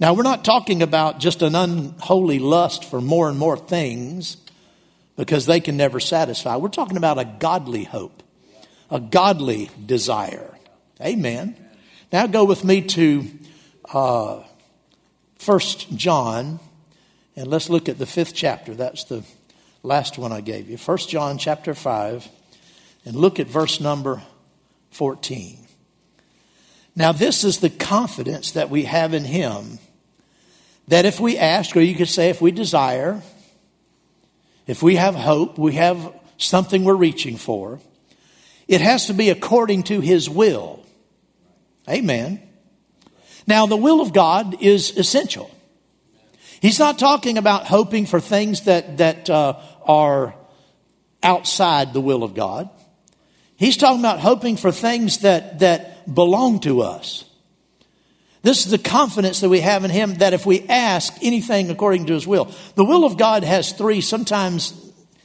Now, 0.00 0.14
we're 0.14 0.22
not 0.22 0.44
talking 0.44 0.80
about 0.80 1.18
just 1.18 1.42
an 1.42 1.56
unholy 1.56 2.38
lust 2.38 2.84
for 2.84 3.00
more 3.00 3.28
and 3.28 3.36
more 3.38 3.56
things 3.56 4.36
because 5.16 5.46
they 5.46 5.58
can 5.58 5.76
never 5.76 5.98
satisfy. 5.98 6.56
We're 6.56 6.68
talking 6.68 6.96
about 6.96 7.18
a 7.18 7.24
godly 7.24 7.82
hope, 7.84 8.22
a 8.90 9.00
godly 9.00 9.70
desire. 9.84 10.56
Amen. 11.00 11.56
Now, 12.12 12.28
go 12.28 12.44
with 12.44 12.62
me 12.62 12.82
to 12.82 13.28
uh, 13.92 14.44
1 15.44 15.60
John 15.96 16.60
and 17.38 17.46
let's 17.46 17.70
look 17.70 17.88
at 17.88 17.98
the 17.98 18.06
fifth 18.06 18.34
chapter. 18.34 18.74
That's 18.74 19.04
the 19.04 19.22
last 19.84 20.18
one 20.18 20.32
I 20.32 20.40
gave 20.40 20.68
you. 20.68 20.76
1 20.76 20.98
John 20.98 21.38
chapter 21.38 21.72
5. 21.72 22.28
And 23.04 23.14
look 23.14 23.38
at 23.38 23.46
verse 23.46 23.80
number 23.80 24.22
14. 24.90 25.56
Now, 26.96 27.12
this 27.12 27.44
is 27.44 27.60
the 27.60 27.70
confidence 27.70 28.50
that 28.52 28.70
we 28.70 28.84
have 28.84 29.14
in 29.14 29.24
Him 29.24 29.78
that 30.88 31.04
if 31.04 31.20
we 31.20 31.38
ask, 31.38 31.76
or 31.76 31.80
you 31.80 31.94
could 31.94 32.08
say 32.08 32.28
if 32.28 32.42
we 32.42 32.50
desire, 32.50 33.22
if 34.66 34.82
we 34.82 34.96
have 34.96 35.14
hope, 35.14 35.58
we 35.58 35.74
have 35.74 36.12
something 36.38 36.82
we're 36.82 36.96
reaching 36.96 37.36
for, 37.36 37.78
it 38.66 38.80
has 38.80 39.06
to 39.06 39.14
be 39.14 39.30
according 39.30 39.84
to 39.84 40.00
His 40.00 40.28
will. 40.28 40.84
Amen. 41.88 42.42
Now, 43.46 43.66
the 43.66 43.76
will 43.76 44.00
of 44.00 44.12
God 44.12 44.60
is 44.60 44.90
essential. 44.96 45.54
He's 46.60 46.78
not 46.78 46.98
talking 46.98 47.38
about 47.38 47.66
hoping 47.66 48.06
for 48.06 48.20
things 48.20 48.62
that, 48.62 48.98
that 48.98 49.30
uh, 49.30 49.60
are 49.84 50.34
outside 51.22 51.92
the 51.92 52.00
will 52.00 52.22
of 52.22 52.34
God. 52.34 52.68
He's 53.56 53.76
talking 53.76 54.00
about 54.00 54.20
hoping 54.20 54.56
for 54.56 54.70
things 54.70 55.18
that, 55.18 55.60
that 55.60 56.12
belong 56.12 56.60
to 56.60 56.82
us. 56.82 57.24
This 58.42 58.64
is 58.64 58.70
the 58.70 58.78
confidence 58.78 59.40
that 59.40 59.48
we 59.48 59.60
have 59.60 59.84
in 59.84 59.90
Him 59.90 60.14
that 60.16 60.32
if 60.32 60.46
we 60.46 60.62
ask 60.68 61.12
anything 61.22 61.70
according 61.70 62.06
to 62.06 62.14
His 62.14 62.26
will, 62.26 62.52
the 62.76 62.84
will 62.84 63.04
of 63.04 63.16
God 63.16 63.42
has 63.42 63.72
three, 63.72 64.00
sometimes 64.00 64.72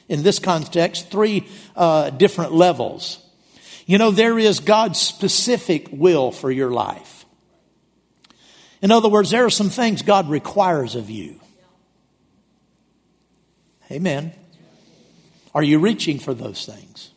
in 0.08 0.22
this 0.22 0.38
context, 0.38 1.10
three 1.10 1.48
uh, 1.76 2.10
different 2.10 2.52
levels. 2.52 3.24
You 3.86 3.98
know, 3.98 4.10
there 4.10 4.38
is 4.38 4.60
God's 4.60 4.98
specific 4.98 5.88
will 5.92 6.32
for 6.32 6.50
your 6.50 6.70
life. 6.70 7.23
In 8.84 8.92
other 8.92 9.08
words, 9.08 9.30
there 9.30 9.46
are 9.46 9.50
some 9.50 9.70
things 9.70 10.02
God 10.02 10.28
requires 10.28 10.94
of 10.94 11.08
you. 11.08 11.40
Amen. 13.90 14.34
Are 15.54 15.62
you 15.62 15.78
reaching 15.78 16.18
for 16.18 16.34
those 16.34 16.66
things? 16.66 17.10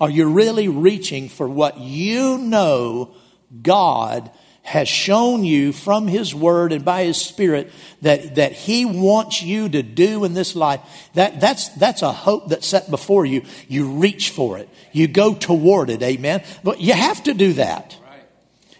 Are 0.00 0.10
you 0.10 0.28
really 0.28 0.66
reaching 0.66 1.28
for 1.28 1.48
what 1.48 1.78
you 1.78 2.36
know 2.36 3.14
God 3.62 4.32
has 4.62 4.88
shown 4.88 5.44
you 5.44 5.72
from 5.72 6.08
His 6.08 6.34
Word 6.34 6.72
and 6.72 6.84
by 6.84 7.04
His 7.04 7.16
Spirit 7.16 7.70
that, 8.00 8.34
that 8.34 8.50
He 8.50 8.84
wants 8.84 9.40
you 9.40 9.68
to 9.68 9.84
do 9.84 10.24
in 10.24 10.34
this 10.34 10.56
life? 10.56 10.80
That, 11.14 11.40
that's, 11.40 11.68
that's 11.76 12.02
a 12.02 12.10
hope 12.10 12.48
that's 12.48 12.66
set 12.66 12.90
before 12.90 13.24
you. 13.24 13.42
You 13.68 13.86
reach 13.86 14.30
for 14.30 14.58
it. 14.58 14.68
You 14.90 15.06
go 15.06 15.32
toward 15.34 15.90
it. 15.90 16.02
Amen. 16.02 16.42
But 16.64 16.80
you 16.80 16.92
have 16.92 17.22
to 17.22 17.34
do 17.34 17.52
that. 17.52 17.96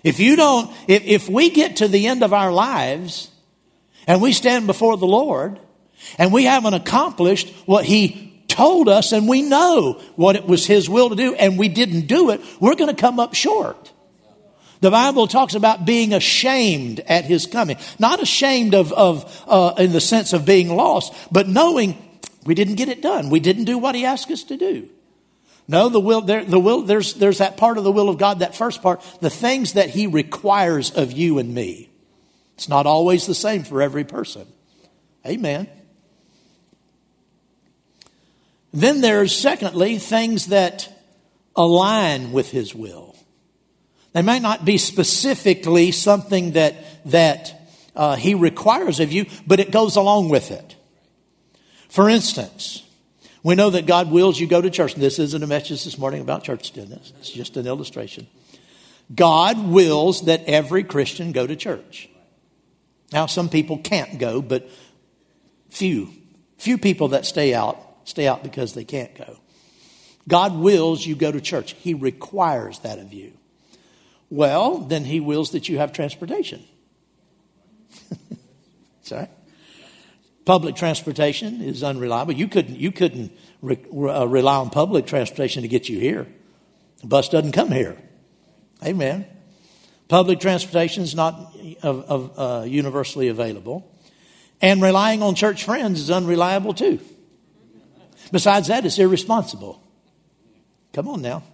If 0.05 0.19
you 0.19 0.37
don't, 0.37 0.71
if, 0.89 1.05
if 1.05 1.29
we 1.29 1.51
get 1.51 1.77
to 1.77 1.89
the 1.89 2.07
end 2.07 2.23
of 2.23 2.33
our 2.33 2.53
lives 2.53 3.31
and 4.07 4.21
we 4.21 4.33
stand 4.33 4.67
before 4.67 4.97
the 4.97 5.07
Lord 5.07 5.61
and 6.19 6.33
we 6.33 6.45
haven't 6.45 6.75
accomplished 6.75 7.49
what 7.67 7.85
He 7.85 8.45
told 8.49 8.89
us 8.89 9.13
and 9.13 9.29
we 9.29 9.43
know 9.43 10.01
what 10.17 10.37
it 10.37 10.47
was 10.47 10.67
His 10.67 10.89
will 10.89 11.11
to 11.11 11.17
do 11.17 11.35
and 11.35 11.59
we 11.59 11.69
didn't 11.69 12.07
do 12.07 12.31
it, 12.31 12.41
we're 12.61 12.75
going 12.75 12.95
to 12.95 13.01
come 13.01 13.21
up 13.21 13.35
short. 13.35 13.93
The 14.81 14.91
Bible 14.91 15.29
talks 15.29 15.55
about 15.55 15.87
being 15.87 16.13
ashamed 16.13 16.99
at 17.01 17.25
His 17.25 17.47
coming. 17.47 17.77
Not 18.01 18.21
ashamed 18.21 18.75
of, 18.75 18.93
of 18.93 19.45
uh, 19.47 19.75
in 19.79 19.93
the 19.93 20.01
sense 20.01 20.33
of 20.33 20.45
being 20.45 20.75
lost, 20.75 21.15
but 21.31 21.47
knowing 21.47 21.97
we 22.45 22.57
didn't 22.57 22.75
get 22.75 22.89
it 22.89 23.01
done. 23.01 23.31
We 23.31 23.39
didn't 23.39 23.65
do 23.65 23.79
what 23.79 23.95
He 23.95 24.05
asked 24.05 24.31
us 24.33 24.43
to 24.45 24.57
do. 24.57 24.89
No, 25.69 25.89
the 25.89 26.01
will, 26.01 26.21
there, 26.23 26.45
the 26.45 26.59
will, 26.59 26.83
there's, 26.83 27.15
there's 27.15 27.39
that 27.39 27.57
part 27.57 27.79
of 27.79 27.85
the 27.85 27.93
will 27.93 28.09
of 28.09 28.19
God, 28.19 28.41
that 28.41 28.55
first 28.55 28.83
part, 28.83 29.03
the 29.21 29.31
things 29.31 29.75
that 29.75 29.91
He 29.91 30.07
requires 30.07 30.91
of 30.91 31.13
you 31.13 31.39
and 31.39 31.55
me. 31.55 31.89
It's 32.55 32.69
not 32.69 32.87
always 32.87 33.27
the 33.27 33.35
same 33.35 33.63
for 33.63 33.81
every 33.81 34.05
person. 34.05 34.47
Amen. 35.27 35.69
Then 38.73 39.01
there's, 39.01 39.37
secondly, 39.37 39.99
things 39.99 40.47
that 40.49 40.89
align 41.55 42.33
with 42.33 42.51
His 42.51 42.75
will. 42.75 43.17
They 44.13 44.23
might 44.23 44.43
not 44.43 44.65
be 44.65 44.79
specifically 44.79 45.93
something 45.93 46.53
that, 46.53 46.75
that 47.07 47.71
uh, 47.95 48.17
He 48.17 48.35
requires 48.35 49.01
of 49.01 49.13
you, 49.13 49.27
but 49.47 49.61
it 49.61 49.71
goes 49.71 49.97
along 49.97 50.29
with 50.29 50.51
it. 50.51 50.77
For 51.89 52.09
instance, 52.09 52.83
we 53.43 53.55
know 53.55 53.71
that 53.71 53.87
God 53.87 54.11
wills 54.11 54.39
you 54.39 54.47
go 54.47 54.61
to 54.61 54.71
church. 54.71 54.95
This 54.95 55.19
isn't 55.19 55.43
a 55.43 55.47
message 55.47 55.85
this 55.85 55.99
morning 55.99 56.21
about 56.21 56.45
church 56.45 56.71
attendance. 56.71 57.13
It's 57.19 57.31
just 57.31 57.57
an 57.57 57.67
illustration. 57.67 58.27
God 59.15 59.69
wills 59.69 60.27
that 60.27 60.45
every 60.47 60.85
Christian 60.85 61.33
go 61.33 61.47
to 61.47 61.57
church. 61.57 62.09
Now, 63.13 63.27
some 63.27 63.49
people 63.49 63.79
can't 63.79 64.19
go, 64.19 64.41
but 64.41 64.69
few, 65.71 66.09
few 66.59 66.79
people 66.79 67.09
that 67.09 67.27
stay 67.27 67.53
out 67.53 67.79
stay 68.05 68.27
out 68.27 68.43
because 68.43 68.75
they 68.75 68.85
can't 68.85 69.15
go. 69.17 69.39
God 70.29 70.57
wills 70.57 71.05
you 71.05 71.15
go 71.15 71.33
to 71.33 71.41
church. 71.41 71.73
He 71.73 71.95
requires 71.95 72.79
that 72.81 72.99
of 72.99 73.13
you. 73.13 73.33
Well, 74.31 74.79
then 74.79 75.05
He 75.05 75.21
wills 75.21 75.51
that 75.53 75.69
you 75.69 75.79
have 75.79 75.93
transportation. 75.93 76.65
Sorry. 79.03 79.29
Public 80.45 80.75
transportation 80.75 81.61
is 81.61 81.83
unreliable. 81.83 82.33
You 82.33 82.49
couldn't, 82.49 82.79
you 82.79 82.91
couldn't 82.91 83.33
re, 83.61 83.79
uh, 83.93 84.25
rely 84.27 84.57
on 84.57 84.71
public 84.71 85.07
transportation 85.07 85.63
to 85.63 85.69
get 85.69 85.89
you 85.89 86.01
here. 86.01 86.27
The 87.01 87.07
bus 87.07 87.29
doesn't 87.29 87.53
come 87.53 87.71
here. 87.71 87.97
Amen. 88.85 89.27
Public 90.09 90.41
transportation 90.41 91.05
is 91.05 91.15
not 91.15 91.55
of, 91.83 92.01
of, 92.03 92.39
uh, 92.39 92.65
universally 92.65 93.29
available. 93.29 93.89
And 94.61 94.83
relying 94.83 95.23
on 95.23 95.35
church 95.35 95.65
friends 95.65 96.01
is 96.01 96.11
unreliable 96.11 96.75
too. 96.75 97.01
Besides 98.33 98.69
that, 98.69 98.85
it's 98.85 98.99
irresponsible. 98.99 99.83
Come 100.93 101.09
on 101.09 101.23
now. 101.23 101.45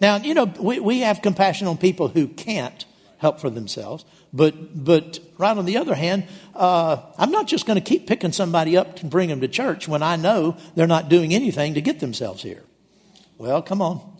Now, 0.00 0.16
you 0.16 0.34
know, 0.34 0.44
we, 0.44 0.78
we 0.78 1.00
have 1.00 1.22
compassion 1.22 1.68
on 1.68 1.78
people 1.78 2.08
who 2.08 2.28
can't 2.28 2.84
help 3.18 3.40
for 3.40 3.48
themselves. 3.48 4.04
But, 4.32 4.84
but 4.84 5.18
right 5.38 5.56
on 5.56 5.64
the 5.64 5.76
other 5.76 5.94
hand, 5.94 6.26
uh, 6.54 6.98
I'm 7.18 7.30
not 7.30 7.46
just 7.46 7.66
going 7.66 7.78
to 7.78 7.84
keep 7.84 8.06
picking 8.06 8.32
somebody 8.32 8.76
up 8.76 9.00
and 9.00 9.10
bring 9.10 9.28
them 9.28 9.40
to 9.40 9.48
church 9.48 9.88
when 9.88 10.02
I 10.02 10.16
know 10.16 10.56
they're 10.74 10.86
not 10.86 11.08
doing 11.08 11.34
anything 11.34 11.74
to 11.74 11.80
get 11.80 12.00
themselves 12.00 12.42
here. 12.42 12.62
Well, 13.38 13.62
come 13.62 13.82
on. 13.82 14.16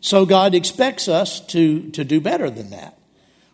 So 0.00 0.26
God 0.26 0.54
expects 0.54 1.08
us 1.08 1.40
to, 1.48 1.90
to 1.90 2.04
do 2.04 2.20
better 2.20 2.50
than 2.50 2.70
that. 2.70 2.98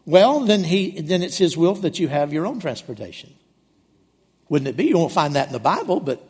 Well, 0.06 0.40
then, 0.40 0.64
he, 0.64 1.00
then 1.00 1.22
it's 1.22 1.38
His 1.38 1.56
will 1.56 1.74
that 1.76 1.98
you 1.98 2.08
have 2.08 2.32
your 2.32 2.46
own 2.46 2.60
transportation. 2.60 3.34
Wouldn't 4.48 4.68
it 4.68 4.76
be? 4.76 4.84
You 4.84 4.98
won't 4.98 5.12
find 5.12 5.34
that 5.36 5.46
in 5.46 5.52
the 5.52 5.58
Bible, 5.58 6.00
but 6.00 6.22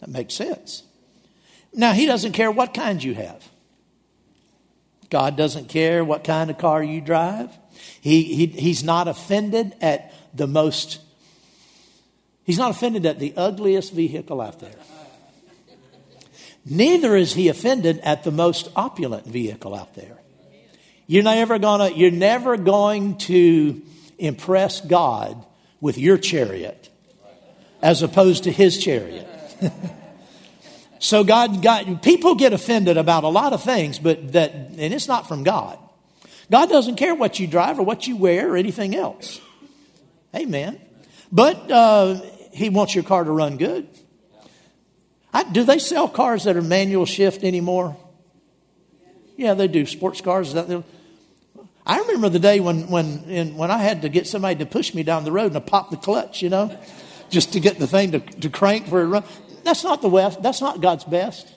that 0.00 0.10
makes 0.10 0.34
sense. 0.34 0.82
Now, 1.72 1.92
he 1.92 2.06
doesn't 2.06 2.32
care 2.32 2.50
what 2.50 2.74
kind 2.74 3.02
you 3.02 3.14
have. 3.14 3.48
God 5.08 5.36
doesn't 5.36 5.68
care 5.68 6.04
what 6.04 6.24
kind 6.24 6.50
of 6.50 6.58
car 6.58 6.82
you 6.82 7.00
drive. 7.00 7.50
He, 8.00 8.22
he, 8.22 8.46
he's 8.46 8.82
not 8.82 9.08
offended 9.08 9.74
at 9.80 10.12
the 10.34 10.46
most, 10.46 11.00
he's 12.44 12.58
not 12.58 12.70
offended 12.70 13.06
at 13.06 13.18
the 13.18 13.34
ugliest 13.36 13.92
vehicle 13.92 14.40
out 14.40 14.60
there. 14.60 14.74
Neither 16.64 17.16
is 17.16 17.34
he 17.34 17.48
offended 17.48 18.00
at 18.00 18.22
the 18.22 18.30
most 18.30 18.68
opulent 18.76 19.26
vehicle 19.26 19.74
out 19.74 19.94
there. 19.94 20.18
You're 21.06 21.24
never 21.24 21.58
gonna, 21.58 21.90
you're 21.90 22.10
never 22.10 22.56
going 22.56 23.18
to 23.18 23.82
impress 24.18 24.80
God 24.80 25.44
with 25.80 25.98
your 25.98 26.18
chariot 26.18 26.88
as 27.82 28.02
opposed 28.02 28.44
to 28.44 28.52
his 28.52 28.78
chariot. 28.78 29.26
so 30.98 31.24
God, 31.24 31.62
God, 31.62 32.02
people 32.02 32.34
get 32.34 32.52
offended 32.52 32.96
about 32.96 33.24
a 33.24 33.28
lot 33.28 33.52
of 33.52 33.62
things, 33.62 33.98
but 33.98 34.32
that, 34.32 34.52
and 34.52 34.94
it's 34.94 35.08
not 35.08 35.26
from 35.26 35.42
God. 35.42 35.78
God 36.50 36.68
doesn't 36.68 36.96
care 36.96 37.14
what 37.14 37.38
you 37.38 37.46
drive 37.46 37.78
or 37.78 37.82
what 37.82 38.06
you 38.06 38.16
wear 38.16 38.52
or 38.52 38.56
anything 38.56 38.96
else. 38.96 39.40
Amen. 40.34 40.80
But 41.30 41.70
uh, 41.70 42.20
He 42.52 42.68
wants 42.68 42.94
your 42.94 43.04
car 43.04 43.22
to 43.24 43.30
run 43.30 43.56
good. 43.56 43.88
I, 45.32 45.44
do 45.44 45.62
they 45.62 45.78
sell 45.78 46.08
cars 46.08 46.44
that 46.44 46.56
are 46.56 46.62
manual 46.62 47.06
shift 47.06 47.44
anymore? 47.44 47.96
Yeah, 49.36 49.54
they 49.54 49.68
do. 49.68 49.86
Sports 49.86 50.20
cars. 50.20 50.54
I 50.54 51.98
remember 51.98 52.28
the 52.28 52.40
day 52.40 52.60
when 52.60 52.88
when 52.88 53.56
when 53.56 53.70
I 53.70 53.78
had 53.78 54.02
to 54.02 54.08
get 54.08 54.26
somebody 54.26 54.56
to 54.56 54.66
push 54.66 54.92
me 54.92 55.02
down 55.02 55.24
the 55.24 55.32
road 55.32 55.46
and 55.46 55.56
I 55.56 55.60
popped 55.60 55.92
the 55.92 55.96
clutch, 55.96 56.42
you 56.42 56.48
know, 56.48 56.76
just 57.30 57.52
to 57.52 57.60
get 57.60 57.78
the 57.78 57.86
thing 57.86 58.12
to, 58.12 58.18
to 58.18 58.50
crank 58.50 58.88
for 58.88 59.00
a 59.00 59.06
run. 59.06 59.24
That's 59.62 59.84
not 59.84 60.02
the 60.02 60.08
West. 60.08 60.42
That's 60.42 60.60
not 60.60 60.80
God's 60.80 61.04
best. 61.04 61.48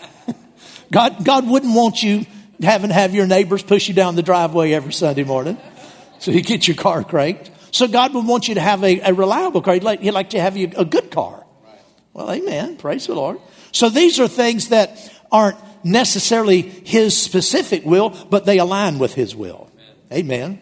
God, 0.92 1.24
God 1.24 1.48
wouldn't 1.48 1.74
want 1.74 2.02
you 2.02 2.24
having 2.62 2.88
to 2.88 2.94
have 2.94 3.14
your 3.14 3.26
neighbors 3.26 3.62
push 3.62 3.88
you 3.88 3.94
down 3.94 4.16
the 4.16 4.22
driveway 4.22 4.72
every 4.72 4.92
Sunday 4.92 5.24
morning 5.24 5.58
so 6.18 6.30
you 6.30 6.42
get 6.42 6.66
your 6.66 6.76
car 6.76 7.04
cranked. 7.04 7.50
So 7.70 7.86
God 7.86 8.14
would 8.14 8.26
want 8.26 8.48
you 8.48 8.54
to 8.54 8.60
have 8.60 8.82
a, 8.82 9.00
a 9.00 9.12
reliable 9.12 9.60
car. 9.60 9.74
He'd 9.74 9.84
like, 9.84 10.00
he'd 10.00 10.12
like 10.12 10.30
to 10.30 10.40
have 10.40 10.56
you 10.56 10.72
a 10.76 10.84
good 10.84 11.10
car. 11.10 11.44
Well, 12.12 12.30
amen. 12.30 12.78
Praise 12.78 13.06
the 13.06 13.14
Lord. 13.14 13.38
So 13.72 13.90
these 13.90 14.18
are 14.18 14.28
things 14.28 14.68
that 14.68 15.12
aren't 15.30 15.58
necessarily 15.84 16.62
His 16.62 17.16
specific 17.16 17.84
will, 17.84 18.10
but 18.30 18.46
they 18.46 18.58
align 18.58 18.98
with 18.98 19.14
His 19.14 19.36
will. 19.36 19.70
Amen. 20.10 20.60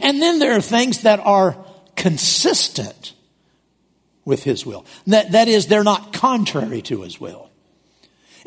And 0.00 0.22
then 0.22 0.38
there 0.38 0.56
are 0.56 0.62
things 0.62 1.02
that 1.02 1.20
are 1.20 1.62
consistent 1.96 3.12
with 4.24 4.44
His 4.44 4.64
will. 4.64 4.86
That, 5.06 5.32
that 5.32 5.48
is, 5.48 5.66
they're 5.66 5.84
not 5.84 6.14
contrary 6.14 6.80
to 6.82 7.02
His 7.02 7.20
will. 7.20 7.49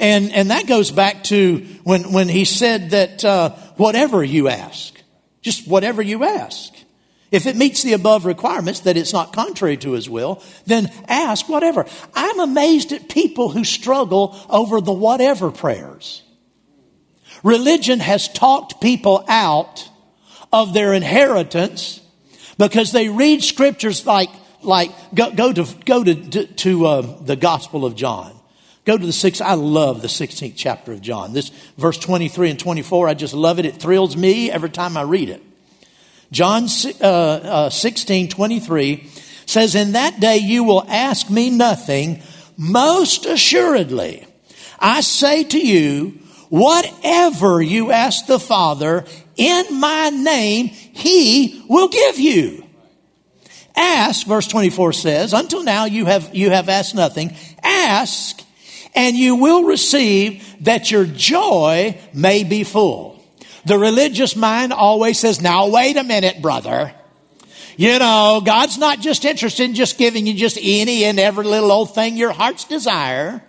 And, 0.04 0.34
and 0.34 0.52
that 0.52 0.68
goes 0.68 0.92
back 0.92 1.24
to 1.26 1.60
when, 1.86 2.12
when 2.12 2.28
He 2.28 2.44
said 2.44 2.90
that 2.90 3.24
uh, 3.24 3.52
whatever 3.78 4.22
you 4.22 4.50
ask, 4.50 5.02
just 5.42 5.66
whatever 5.66 6.02
you 6.02 6.26
ask. 6.26 6.74
If 7.32 7.46
it 7.46 7.56
meets 7.56 7.84
the 7.84 7.94
above 7.94 8.26
requirements, 8.26 8.82
that 8.82 8.98
it's 8.98 9.14
not 9.14 9.32
contrary 9.32 9.78
to 9.78 9.94
His 9.94 10.10
will, 10.10 10.44
then 10.66 10.92
ask 11.08 11.48
whatever. 11.48 11.86
I'm 12.14 12.42
amazed 12.42 12.92
at 12.92 13.08
people 13.08 13.48
who 13.48 13.64
struggle 13.64 14.38
over 14.50 14.82
the 14.82 14.92
whatever 14.92 15.52
prayers. 15.52 16.22
Religion 17.42 18.02
has 18.02 18.28
talked 18.28 18.82
people 18.82 19.24
out 19.30 19.90
of 20.52 20.74
their 20.74 20.94
inheritance 20.94 22.02
because 22.58 22.92
they 22.92 23.08
read 23.08 23.42
scriptures 23.42 24.06
like 24.06 24.30
like 24.62 24.92
go, 25.16 25.32
go 25.32 25.54
to 25.54 25.66
go 25.86 26.04
to 26.04 26.14
to, 26.14 26.46
to 26.46 26.86
uh, 26.88 27.02
the 27.22 27.38
Gospel 27.38 27.86
of 27.86 27.96
John. 27.96 28.38
Go 28.86 28.98
to 28.98 29.06
the 29.06 29.14
sixth. 29.14 29.42
I 29.42 29.54
love 29.54 30.02
the 30.02 30.08
16th 30.08 30.54
chapter 30.56 30.92
of 30.92 31.02
John. 31.02 31.34
This 31.34 31.50
verse 31.78 31.98
23 31.98 32.52
and 32.52 32.60
24. 32.60 33.08
I 33.08 33.14
just 33.14 33.34
love 33.34 33.60
it. 33.60 33.66
It 33.66 33.78
thrills 33.78 34.18
me 34.18 34.52
every 34.52 34.70
time 34.70 34.98
I 34.98 35.04
read 35.04 35.30
it. 35.30 35.42
John 36.32 36.68
uh, 37.00 37.06
uh, 37.06 37.70
16, 37.70 38.28
23 38.30 39.10
says, 39.46 39.76
In 39.76 39.94
that 39.94 40.20
day 40.20 40.38
you 40.38 40.64
will 40.64 40.86
ask 40.90 41.30
me 41.30 41.50
nothing. 41.50 42.22
Most 42.58 43.26
assuredly, 43.26 44.26
I 44.80 45.02
say 45.02 45.44
to 45.44 45.60
you, 45.60 46.20
whatever 46.50 47.62
you 47.62 47.92
ask 47.92 48.26
the 48.26 48.40
Father 48.40 49.06
in 49.38 49.80
my 49.80 50.10
name, 50.10 50.68
he 50.68 51.64
will 51.70 51.88
give 51.88 52.20
you. 52.20 52.64
Ask, 53.76 54.28
verse 54.28 54.48
24 54.48 54.94
says, 54.94 55.34
until 55.34 55.64
now 55.64 55.86
you 55.86 56.06
have, 56.06 56.36
you 56.36 56.52
have 56.52 56.70
asked 56.70 56.94
nothing. 56.94 57.36
Ask 57.64 58.43
and 58.96 59.16
you 59.16 59.36
will 59.36 59.64
receive 59.64 60.46
that 60.64 60.92
your 60.92 61.06
joy 61.06 61.98
may 62.14 62.44
be 62.44 62.64
full. 62.64 63.24
The 63.66 63.78
religious 63.78 64.36
mind 64.36 64.74
always 64.74 65.20
says, 65.20 65.42
now 65.42 65.70
wait 65.70 65.98
a 65.98 66.04
minute, 66.04 66.42
brother. 66.42 66.94
You 67.78 67.98
know, 67.98 68.42
God's 68.46 68.78
not 68.78 69.00
just 69.00 69.26
interested 69.26 69.64
in 69.64 69.74
just 69.74 69.98
giving 69.98 70.28
you 70.28 70.34
just 70.34 70.58
any 70.62 71.06
and 71.06 71.20
every 71.20 71.46
little 71.46 71.72
old 71.72 71.96
thing 71.96 72.18
your 72.18 72.32
heart's 72.32 72.66
desire. 72.66 73.44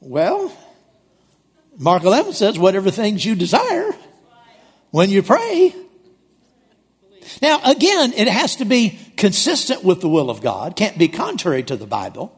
Well, 0.00 0.50
Mark 1.76 2.04
11 2.04 2.32
says, 2.32 2.58
whatever 2.58 2.90
things 2.90 3.24
you 3.24 3.34
desire 3.34 3.92
when 4.90 5.10
you 5.10 5.22
pray, 5.22 5.74
now, 7.42 7.60
again, 7.64 8.12
it 8.14 8.28
has 8.28 8.56
to 8.56 8.64
be 8.64 8.98
consistent 9.16 9.84
with 9.84 10.00
the 10.00 10.08
will 10.08 10.30
of 10.30 10.40
God, 10.40 10.76
can't 10.76 10.98
be 10.98 11.08
contrary 11.08 11.62
to 11.64 11.76
the 11.76 11.86
Bible. 11.86 12.36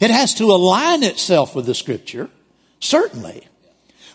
It 0.00 0.10
has 0.10 0.34
to 0.34 0.44
align 0.44 1.02
itself 1.02 1.54
with 1.54 1.66
the 1.66 1.74
scripture, 1.74 2.30
certainly. 2.78 3.46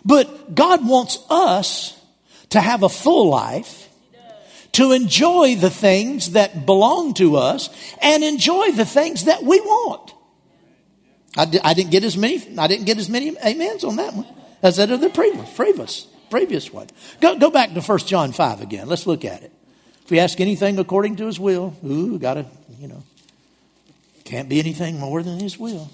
But 0.04 0.54
God 0.54 0.86
wants 0.86 1.18
us 1.28 1.98
to 2.50 2.60
have 2.60 2.82
a 2.82 2.88
full 2.88 3.28
life, 3.28 3.88
to 4.72 4.92
enjoy 4.92 5.56
the 5.56 5.70
things 5.70 6.32
that 6.32 6.66
belong 6.66 7.14
to 7.14 7.36
us, 7.36 7.68
and 8.00 8.22
enjoy 8.22 8.72
the 8.72 8.84
things 8.84 9.24
that 9.24 9.42
we 9.42 9.60
want. 9.60 10.12
I, 11.36 11.44
di- 11.44 11.60
I 11.62 11.74
didn't 11.74 11.90
get 11.90 12.04
as 12.04 12.16
many. 12.16 12.42
I 12.58 12.66
didn't 12.66 12.86
get 12.86 12.98
as 12.98 13.08
many 13.08 13.36
amens 13.38 13.84
on 13.84 13.96
that 13.96 14.14
one 14.14 14.26
as 14.62 14.76
that 14.76 14.90
of 14.90 15.00
the 15.00 15.10
previous 15.10 15.52
previous 15.54 16.06
previous 16.30 16.72
one. 16.72 16.88
Go 17.20 17.38
go 17.38 17.50
back 17.50 17.74
to 17.74 17.80
1 17.80 17.98
John 18.00 18.32
five 18.32 18.60
again. 18.60 18.88
Let's 18.88 19.06
look 19.06 19.24
at 19.24 19.42
it. 19.42 19.52
If 20.06 20.12
we 20.12 20.20
ask 20.20 20.38
anything 20.38 20.78
according 20.78 21.16
to 21.16 21.26
His 21.26 21.40
will, 21.40 21.74
ooh, 21.84 22.16
gotta 22.16 22.46
you 22.78 22.86
know, 22.86 23.02
can't 24.22 24.48
be 24.48 24.60
anything 24.60 25.00
more 25.00 25.20
than 25.20 25.40
His 25.40 25.58
will. 25.58 25.90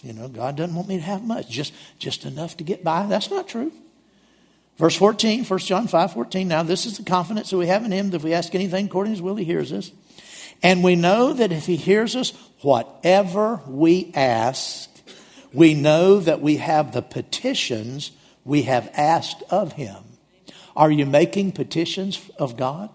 You 0.00 0.12
know, 0.12 0.28
God 0.28 0.54
doesn't 0.54 0.76
want 0.76 0.86
me 0.86 0.94
to 0.98 1.02
have 1.02 1.24
much, 1.24 1.50
just 1.50 1.74
just 1.98 2.24
enough 2.24 2.56
to 2.58 2.62
get 2.62 2.84
by. 2.84 3.06
That's 3.06 3.32
not 3.32 3.48
true. 3.48 3.72
Verse 4.76 4.94
14, 4.94 5.44
1 5.44 5.58
John 5.58 5.88
5 5.88 6.12
14. 6.12 6.46
Now, 6.46 6.62
this 6.62 6.86
is 6.86 6.98
the 6.98 7.02
confidence 7.02 7.50
that 7.50 7.56
we 7.56 7.66
have 7.66 7.84
in 7.84 7.90
Him 7.90 8.10
that 8.10 8.18
if 8.18 8.22
we 8.22 8.32
ask 8.32 8.54
anything 8.54 8.86
according 8.86 9.14
to 9.14 9.16
His 9.16 9.22
will, 9.22 9.34
He 9.34 9.44
hears 9.44 9.72
us. 9.72 9.90
And 10.62 10.84
we 10.84 10.94
know 10.94 11.32
that 11.32 11.50
if 11.50 11.66
He 11.66 11.74
hears 11.74 12.14
us, 12.14 12.30
whatever 12.60 13.60
we 13.66 14.12
ask, 14.14 14.88
we 15.52 15.74
know 15.74 16.20
that 16.20 16.40
we 16.40 16.58
have 16.58 16.92
the 16.92 17.02
petitions 17.02 18.12
we 18.44 18.62
have 18.62 18.88
asked 18.94 19.42
of 19.50 19.72
Him. 19.72 20.03
Are 20.76 20.90
you 20.90 21.06
making 21.06 21.52
petitions 21.52 22.30
of 22.38 22.56
God? 22.56 22.90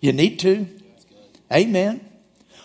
You 0.00 0.12
need 0.12 0.38
to. 0.40 0.66
Amen. 1.52 2.08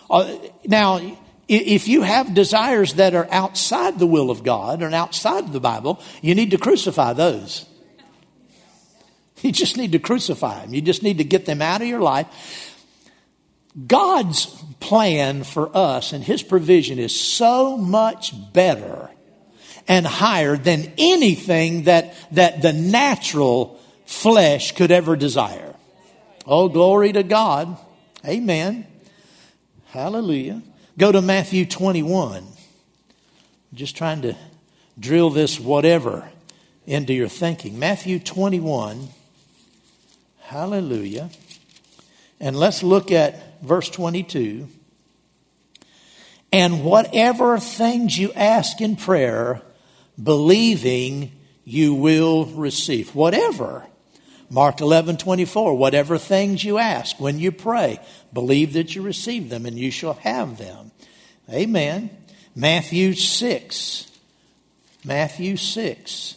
Uh, 0.08 0.36
now, 0.66 1.00
if 1.48 1.88
you 1.88 2.02
have 2.02 2.34
desires 2.34 2.94
that 2.94 3.14
are 3.14 3.28
outside 3.30 3.98
the 3.98 4.06
will 4.06 4.30
of 4.30 4.44
God 4.44 4.82
and 4.82 4.94
outside 4.94 5.52
the 5.52 5.60
Bible, 5.60 6.00
you 6.22 6.34
need 6.34 6.52
to 6.52 6.58
crucify 6.58 7.12
those. 7.12 7.66
You 9.42 9.52
just 9.52 9.76
need 9.76 9.92
to 9.92 9.98
crucify 9.98 10.62
them. 10.62 10.72
You 10.72 10.80
just 10.80 11.02
need 11.02 11.18
to 11.18 11.24
get 11.24 11.44
them 11.44 11.60
out 11.60 11.82
of 11.82 11.88
your 11.88 12.00
life. 12.00 12.80
God's 13.86 14.46
plan 14.80 15.42
for 15.42 15.76
us 15.76 16.12
and 16.12 16.22
His 16.22 16.42
provision 16.42 16.98
is 16.98 17.18
so 17.18 17.76
much 17.76 18.32
better 18.52 19.10
and 19.86 20.06
higher 20.06 20.56
than 20.56 20.92
anything 20.96 21.84
that, 21.84 22.14
that 22.32 22.62
the 22.62 22.72
natural 22.72 23.80
flesh 24.04 24.72
could 24.72 24.90
ever 24.90 25.16
desire. 25.16 25.74
Oh, 26.46 26.68
glory 26.68 27.12
to 27.12 27.22
God. 27.22 27.76
Amen. 28.26 28.86
Hallelujah. 29.86 30.62
Go 30.98 31.12
to 31.12 31.22
Matthew 31.22 31.66
21. 31.66 32.46
Just 33.72 33.96
trying 33.96 34.22
to 34.22 34.36
drill 34.98 35.30
this 35.30 35.58
whatever 35.58 36.28
into 36.86 37.12
your 37.12 37.28
thinking. 37.28 37.78
Matthew 37.78 38.18
21. 38.18 39.08
Hallelujah. 40.40 41.30
And 42.40 42.56
let's 42.56 42.82
look 42.82 43.10
at 43.10 43.62
verse 43.62 43.88
22. 43.88 44.68
And 46.52 46.84
whatever 46.84 47.58
things 47.58 48.16
you 48.16 48.32
ask 48.32 48.80
in 48.80 48.96
prayer, 48.96 49.62
believing 50.22 51.32
you 51.64 51.94
will 51.94 52.46
receive. 52.46 53.14
Whatever. 53.14 53.86
Mark 54.54 54.80
11, 54.80 55.16
24. 55.16 55.74
Whatever 55.74 56.16
things 56.16 56.62
you 56.62 56.78
ask 56.78 57.18
when 57.18 57.40
you 57.40 57.50
pray, 57.50 57.98
believe 58.32 58.74
that 58.74 58.94
you 58.94 59.02
receive 59.02 59.48
them 59.50 59.66
and 59.66 59.76
you 59.76 59.90
shall 59.90 60.14
have 60.14 60.58
them. 60.58 60.92
Amen. 61.50 62.08
Matthew 62.54 63.14
6. 63.14 64.12
Matthew 65.04 65.56
6. 65.56 66.36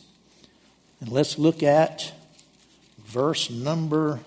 And 0.99 1.11
let's 1.11 1.37
look 1.37 1.61
at 1.61 2.11
verse 3.05 3.51
number 3.51 4.19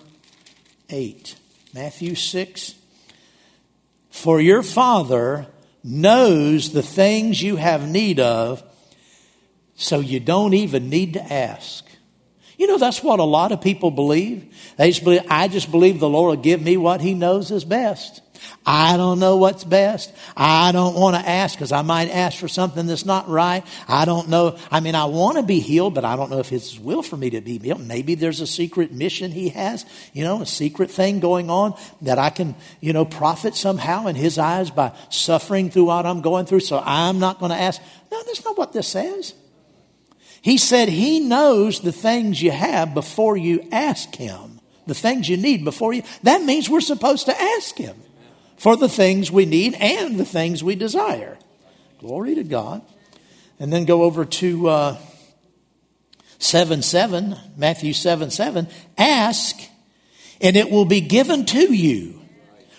8. 0.89 1.35
Matthew 1.73 2.15
6. 2.15 2.75
For 4.09 4.39
your 4.39 4.63
Father 4.63 5.47
knows 5.83 6.71
the 6.71 6.81
things 6.81 7.41
you 7.41 7.57
have 7.57 7.89
need 7.89 8.21
of, 8.21 8.63
so 9.75 9.99
you 9.99 10.21
don't 10.21 10.53
even 10.53 10.89
need 10.89 11.11
to 11.15 11.33
ask. 11.33 11.90
You 12.61 12.67
know, 12.67 12.77
that's 12.77 13.01
what 13.01 13.19
a 13.19 13.23
lot 13.23 13.51
of 13.51 13.59
people 13.59 13.89
believe. 13.89 14.55
They 14.77 14.91
just 14.91 15.03
believe, 15.03 15.23
I 15.27 15.47
just 15.47 15.71
believe 15.71 15.99
the 15.99 16.07
Lord 16.07 16.37
will 16.37 16.43
give 16.43 16.61
me 16.61 16.77
what 16.77 17.01
He 17.01 17.15
knows 17.15 17.49
is 17.49 17.65
best. 17.65 18.21
I 18.63 18.97
don't 18.97 19.17
know 19.17 19.37
what's 19.37 19.63
best. 19.63 20.13
I 20.37 20.71
don't 20.71 20.93
want 20.93 21.15
to 21.15 21.27
ask 21.27 21.55
because 21.55 21.71
I 21.71 21.81
might 21.81 22.09
ask 22.09 22.37
for 22.37 22.47
something 22.47 22.85
that's 22.85 23.03
not 23.03 23.27
right. 23.27 23.65
I 23.87 24.05
don't 24.05 24.29
know. 24.29 24.59
I 24.69 24.79
mean, 24.79 24.93
I 24.93 25.05
want 25.05 25.37
to 25.37 25.43
be 25.43 25.59
healed, 25.59 25.95
but 25.95 26.05
I 26.05 26.15
don't 26.15 26.29
know 26.29 26.37
if 26.37 26.51
it's 26.51 26.69
His 26.73 26.79
will 26.79 27.01
for 27.01 27.17
me 27.17 27.31
to 27.31 27.41
be 27.41 27.57
healed. 27.57 27.81
Maybe 27.81 28.13
there's 28.13 28.41
a 28.41 28.47
secret 28.47 28.91
mission 28.91 29.31
He 29.31 29.49
has, 29.49 29.83
you 30.13 30.23
know, 30.23 30.43
a 30.43 30.45
secret 30.45 30.91
thing 30.91 31.19
going 31.19 31.49
on 31.49 31.73
that 32.03 32.19
I 32.19 32.29
can, 32.29 32.53
you 32.79 32.93
know, 32.93 33.05
profit 33.05 33.55
somehow 33.55 34.05
in 34.05 34.15
His 34.15 34.37
eyes 34.37 34.69
by 34.69 34.95
suffering 35.09 35.71
through 35.71 35.85
what 35.85 36.05
I'm 36.05 36.21
going 36.21 36.45
through. 36.45 36.59
So 36.59 36.79
I'm 36.85 37.17
not 37.17 37.39
going 37.39 37.49
to 37.49 37.57
ask. 37.57 37.81
No, 38.11 38.21
that's 38.21 38.45
not 38.45 38.55
what 38.55 38.71
this 38.71 38.87
says. 38.87 39.33
He 40.41 40.57
said 40.57 40.89
He 40.89 41.19
knows 41.19 41.79
the 41.79 41.91
things 41.91 42.41
you 42.41 42.51
have 42.51 42.93
before 42.93 43.37
you 43.37 43.67
ask 43.71 44.15
Him. 44.15 44.59
The 44.87 44.95
things 44.95 45.29
you 45.29 45.37
need 45.37 45.63
before 45.63 45.93
you. 45.93 46.03
That 46.23 46.43
means 46.43 46.69
we're 46.69 46.81
supposed 46.81 47.27
to 47.27 47.39
ask 47.39 47.77
Him 47.77 47.95
for 48.57 48.75
the 48.75 48.89
things 48.89 49.31
we 49.31 49.45
need 49.45 49.75
and 49.75 50.19
the 50.19 50.25
things 50.25 50.63
we 50.63 50.75
desire. 50.75 51.37
Glory 51.99 52.35
to 52.35 52.43
God. 52.43 52.81
And 53.59 53.71
then 53.71 53.85
go 53.85 54.03
over 54.03 54.25
to 54.25 54.67
uh, 54.67 54.97
7 56.39 56.81
7, 56.81 57.35
Matthew 57.55 57.93
7 57.93 58.31
7. 58.31 58.67
Ask, 58.97 59.59
and 60.41 60.57
it 60.57 60.71
will 60.71 60.85
be 60.85 61.01
given 61.01 61.45
to 61.45 61.71
you. 61.71 62.19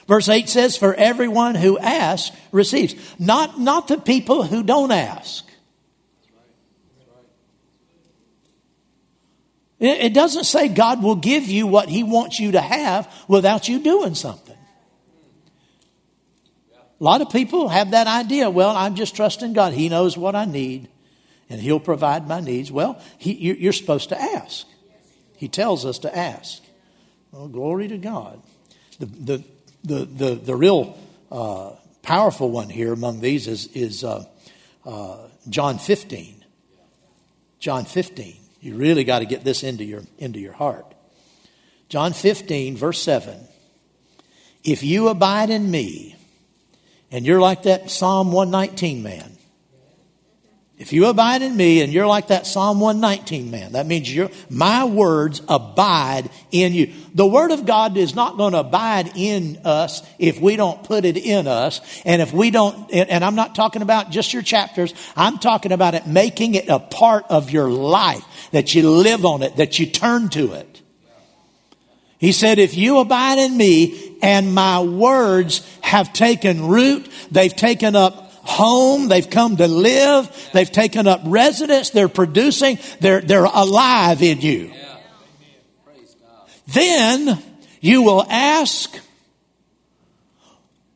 Verse 0.09 0.29
8 0.29 0.49
says, 0.49 0.77
For 0.77 0.95
everyone 0.95 1.55
who 1.55 1.79
asks 1.79 2.37
receives. 2.51 2.95
Not, 3.21 3.61
not 3.61 3.87
the 3.87 3.99
people 3.99 4.43
who 4.43 4.65
don't 4.65 4.91
ask. 4.91 5.49
It 9.85 10.15
doesn't 10.15 10.45
say 10.45 10.69
God 10.69 11.03
will 11.03 11.17
give 11.17 11.49
you 11.49 11.67
what 11.67 11.89
He 11.89 12.05
wants 12.05 12.39
you 12.39 12.53
to 12.53 12.61
have 12.61 13.13
without 13.27 13.69
you 13.69 13.81
doing 13.81 14.15
something. 14.15 14.57
A 16.73 17.05
lot 17.05 17.21
of 17.21 17.31
people 17.31 17.69
have 17.69 17.91
that 17.91 18.07
idea. 18.07 18.49
Well, 18.49 18.77
I'm 18.77 18.95
just 18.95 19.17
trusting 19.17 19.55
God. 19.55 19.73
He 19.73 19.89
knows 19.89 20.17
what 20.17 20.37
I 20.37 20.45
need 20.45 20.89
and 21.51 21.61
He'll 21.61 21.81
provide 21.81 22.29
my 22.29 22.39
needs. 22.39 22.71
Well, 22.71 23.03
he, 23.19 23.33
you're 23.33 23.73
supposed 23.73 24.11
to 24.11 24.21
ask. 24.21 24.67
He 25.37 25.49
tells 25.49 25.85
us 25.85 25.99
to 25.99 26.17
ask. 26.17 26.63
Well, 27.33 27.49
glory 27.49 27.89
to 27.89 27.99
God. 27.99 28.41
The, 29.01 29.07
the, 29.07 29.45
the, 29.83 30.05
the, 30.05 30.35
the 30.37 30.55
real 30.55 30.97
uh, 31.33 31.73
powerful 32.03 32.51
one 32.51 32.69
here 32.69 32.93
among 32.93 33.21
these 33.21 33.49
is, 33.49 33.67
is 33.75 34.05
uh, 34.05 34.25
uh, 34.87 35.17
John 35.49 35.79
15. 35.79 36.45
John 37.59 37.85
15. 37.85 38.42
You 38.63 38.77
really 38.77 39.03
got 39.03 39.19
to 39.19 39.27
get 39.27 39.43
this 39.43 39.65
into 39.65 39.85
your, 39.85 40.03
into 40.19 40.39
your 40.39 40.53
heart. 40.53 40.87
John 41.89 42.13
15, 42.13 42.77
verse 42.77 43.03
7. 43.03 43.37
If 44.63 44.85
you 44.85 45.09
abide 45.09 45.51
in 45.51 45.69
me, 45.69 46.17
and 47.11 47.27
you're 47.27 47.41
like 47.41 47.65
that 47.65 47.91
Psalm 47.91 48.33
119 48.33 49.03
man, 49.03 49.32
if 50.83 50.93
you 50.93 51.07
abide 51.07 51.43
in 51.43 51.57
me 51.57 51.81
and 51.81 51.93
you're 51.93 52.09
like 52.09 52.27
that 52.27 52.45
Psalm 52.45 52.81
119 52.81 53.53
man, 53.53 53.73
that 53.73 53.87
means 53.87 54.13
you 54.13 54.31
my 54.51 54.85
words 54.85 55.41
abide 55.49 56.29
in 56.51 56.73
you. 56.73 56.93
The 57.15 57.25
word 57.25 57.53
of 57.53 57.65
God 57.67 57.97
is 57.97 58.17
not 58.17 58.37
going 58.37 58.53
to 58.55 58.59
abide 58.59 59.13
in 59.15 59.61
us 59.65 60.03
if 60.19 60.41
we 60.41 60.57
don't 60.57 60.83
put 60.83 61.05
it 61.05 61.17
in 61.17 61.47
us. 61.47 61.81
And 62.05 62.21
if 62.21 62.33
we 62.33 62.51
don't, 62.51 62.93
and 62.93 63.25
I'm 63.25 63.37
not 63.37 63.55
talking 63.55 63.83
about 63.83 64.11
just 64.11 64.33
your 64.33 64.43
chapters, 64.43 64.93
I'm 65.15 65.39
talking 65.39 65.71
about 65.71 65.95
it 65.95 66.09
making 66.09 66.57
it 66.57 66.69
a 66.69 66.81
part 66.81 67.27
of 67.29 67.53
your 67.53 67.71
life, 67.71 68.25
that 68.51 68.75
you 68.75 68.91
live 68.91 69.25
on 69.25 69.45
it, 69.45 69.55
that 69.59 69.79
you 69.79 69.87
turn 69.87 70.31
to 70.31 70.55
it. 70.55 70.83
He 72.19 72.33
said, 72.33 72.59
if 72.59 72.77
you 72.77 72.99
abide 72.99 73.39
in 73.39 73.57
me 73.57 74.19
and 74.21 74.53
my 74.53 74.81
words 74.81 75.65
have 75.81 76.13
taken 76.13 76.67
root, 76.67 77.09
they've 77.31 77.55
taken 77.55 77.95
up 77.95 78.22
home. 78.43 79.09
They've 79.09 79.29
come 79.29 79.57
to 79.57 79.69
live. 79.69 80.51
They've 80.53 80.71
taken 80.71 81.07
up 81.07 81.21
residence. 81.25 81.91
They're 81.91 82.09
producing. 82.09 82.79
They're, 83.01 83.21
they're 83.21 83.45
alive 83.45 84.23
in 84.23 84.41
you. 84.41 84.73
Then 86.67 87.43
you 87.81 88.03
will 88.03 88.25
ask 88.29 88.99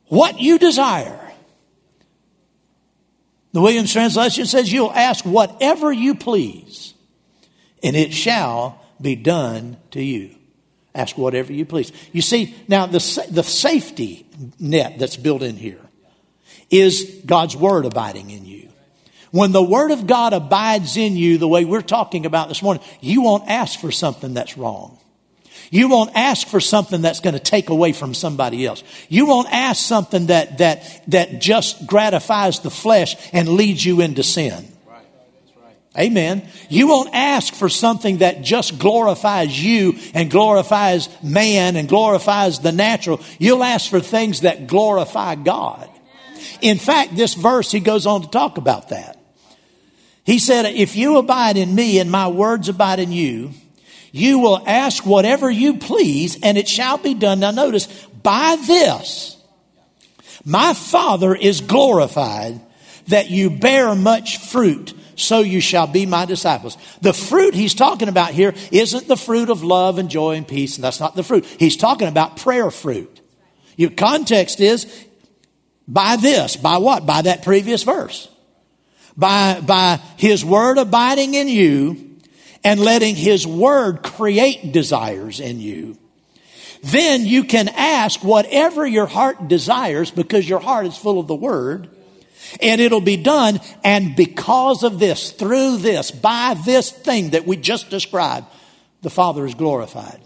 what 0.06 0.40
you 0.40 0.58
desire. 0.58 1.20
The 3.52 3.60
Williams 3.60 3.92
translation 3.92 4.46
says 4.46 4.72
you'll 4.72 4.92
ask 4.92 5.24
whatever 5.24 5.90
you 5.90 6.14
please, 6.14 6.94
and 7.82 7.96
it 7.96 8.12
shall 8.12 8.84
be 9.00 9.16
done 9.16 9.78
to 9.92 10.02
you. 10.02 10.34
Ask 10.94 11.18
whatever 11.18 11.52
you 11.52 11.64
please. 11.64 11.92
You 12.12 12.22
see, 12.22 12.54
now 12.68 12.86
the, 12.86 13.26
the 13.30 13.42
safety 13.42 14.26
net 14.58 14.98
that's 14.98 15.16
built 15.16 15.42
in 15.42 15.56
here 15.56 15.85
is 16.70 17.22
God's 17.24 17.56
Word 17.56 17.86
abiding 17.86 18.30
in 18.30 18.44
you. 18.44 18.68
When 19.30 19.52
the 19.52 19.62
Word 19.62 19.90
of 19.90 20.06
God 20.06 20.32
abides 20.32 20.96
in 20.96 21.16
you, 21.16 21.38
the 21.38 21.48
way 21.48 21.64
we're 21.64 21.82
talking 21.82 22.26
about 22.26 22.48
this 22.48 22.62
morning, 22.62 22.82
you 23.00 23.22
won't 23.22 23.48
ask 23.48 23.80
for 23.80 23.90
something 23.90 24.34
that's 24.34 24.56
wrong. 24.56 24.98
You 25.70 25.88
won't 25.88 26.12
ask 26.14 26.46
for 26.46 26.60
something 26.60 27.02
that's 27.02 27.20
going 27.20 27.34
to 27.34 27.40
take 27.40 27.70
away 27.70 27.92
from 27.92 28.14
somebody 28.14 28.64
else. 28.64 28.84
You 29.08 29.26
won't 29.26 29.48
ask 29.50 29.84
something 29.84 30.26
that, 30.26 30.58
that, 30.58 31.02
that 31.08 31.40
just 31.40 31.86
gratifies 31.86 32.60
the 32.60 32.70
flesh 32.70 33.16
and 33.32 33.48
leads 33.48 33.84
you 33.84 34.00
into 34.00 34.22
sin. 34.22 34.72
Amen. 35.98 36.46
You 36.68 36.88
won't 36.88 37.14
ask 37.14 37.54
for 37.54 37.70
something 37.70 38.18
that 38.18 38.42
just 38.42 38.78
glorifies 38.78 39.62
you 39.62 39.94
and 40.12 40.30
glorifies 40.30 41.08
man 41.22 41.76
and 41.76 41.88
glorifies 41.88 42.60
the 42.60 42.72
natural. 42.72 43.20
You'll 43.38 43.64
ask 43.64 43.88
for 43.88 44.00
things 44.00 44.42
that 44.42 44.66
glorify 44.66 45.36
God. 45.36 45.88
In 46.60 46.78
fact, 46.78 47.16
this 47.16 47.34
verse, 47.34 47.70
he 47.70 47.80
goes 47.80 48.06
on 48.06 48.22
to 48.22 48.28
talk 48.28 48.58
about 48.58 48.90
that. 48.90 49.18
He 50.24 50.38
said, 50.38 50.66
If 50.66 50.96
you 50.96 51.18
abide 51.18 51.56
in 51.56 51.74
me 51.74 51.98
and 51.98 52.10
my 52.10 52.28
words 52.28 52.68
abide 52.68 52.98
in 52.98 53.12
you, 53.12 53.52
you 54.12 54.38
will 54.38 54.62
ask 54.66 55.04
whatever 55.04 55.50
you 55.50 55.78
please 55.78 56.38
and 56.42 56.56
it 56.58 56.68
shall 56.68 56.98
be 56.98 57.14
done. 57.14 57.40
Now 57.40 57.50
notice, 57.50 57.86
by 58.22 58.56
this, 58.66 59.36
my 60.44 60.74
Father 60.74 61.34
is 61.34 61.60
glorified 61.60 62.60
that 63.08 63.30
you 63.30 63.50
bear 63.50 63.94
much 63.94 64.38
fruit 64.38 64.94
so 65.16 65.40
you 65.40 65.60
shall 65.60 65.86
be 65.86 66.06
my 66.06 66.24
disciples. 66.24 66.76
The 67.00 67.12
fruit 67.12 67.54
he's 67.54 67.74
talking 67.74 68.08
about 68.08 68.30
here 68.30 68.54
isn't 68.70 69.08
the 69.08 69.16
fruit 69.16 69.48
of 69.48 69.62
love 69.62 69.98
and 69.98 70.08
joy 70.08 70.36
and 70.36 70.46
peace, 70.46 70.76
and 70.76 70.84
that's 70.84 71.00
not 71.00 71.16
the 71.16 71.22
fruit. 71.22 71.44
He's 71.44 71.76
talking 71.76 72.08
about 72.08 72.36
prayer 72.36 72.70
fruit. 72.70 73.20
Your 73.76 73.90
context 73.90 74.60
is 74.60 75.05
by 75.88 76.16
this, 76.16 76.56
by 76.56 76.78
what? 76.78 77.06
By 77.06 77.22
that 77.22 77.44
previous 77.44 77.82
verse. 77.82 78.28
By, 79.16 79.60
by 79.60 80.00
his 80.16 80.44
word 80.44 80.78
abiding 80.78 81.34
in 81.34 81.48
you 81.48 82.18
and 82.64 82.80
letting 82.80 83.14
his 83.14 83.46
word 83.46 84.02
create 84.02 84.72
desires 84.72 85.40
in 85.40 85.60
you. 85.60 85.96
Then 86.82 87.24
you 87.24 87.44
can 87.44 87.68
ask 87.68 88.22
whatever 88.22 88.86
your 88.86 89.06
heart 89.06 89.48
desires 89.48 90.10
because 90.10 90.48
your 90.48 90.60
heart 90.60 90.86
is 90.86 90.96
full 90.96 91.18
of 91.18 91.26
the 91.26 91.34
word 91.34 91.88
and 92.60 92.80
it'll 92.80 93.00
be 93.00 93.16
done. 93.16 93.60
And 93.82 94.14
because 94.14 94.82
of 94.82 94.98
this, 94.98 95.30
through 95.30 95.78
this, 95.78 96.10
by 96.10 96.56
this 96.64 96.90
thing 96.90 97.30
that 97.30 97.46
we 97.46 97.56
just 97.56 97.90
described, 97.90 98.46
the 99.02 99.10
Father 99.10 99.46
is 99.46 99.54
glorified. 99.54 100.20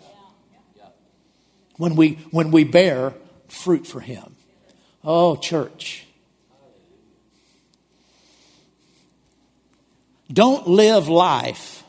When 1.77 1.97
we, 1.97 2.15
when 2.31 2.51
we 2.51 2.65
bear 2.65 3.15
fruit 3.49 3.87
for 3.87 4.01
Him. 4.01 4.37
Oh, 5.03 5.37
church. 5.37 6.07
Don't 10.33 10.69
live 10.69 11.09
life 11.09 11.83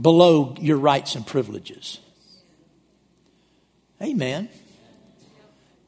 below 0.00 0.56
your 0.60 0.78
rights 0.78 1.14
and 1.14 1.26
privileges. 1.26 1.98
Amen. 4.02 4.48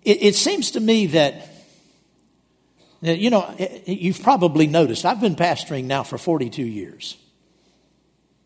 It, 0.02 0.22
it 0.22 0.34
seems 0.34 0.72
to 0.72 0.80
me 0.80 1.06
that, 1.06 1.48
you 3.00 3.30
know, 3.30 3.54
you've 3.86 4.22
probably 4.22 4.66
noticed, 4.66 5.04
I've 5.04 5.20
been 5.20 5.36
pastoring 5.36 5.84
now 5.84 6.02
for 6.02 6.18
42 6.18 6.62
years, 6.62 7.16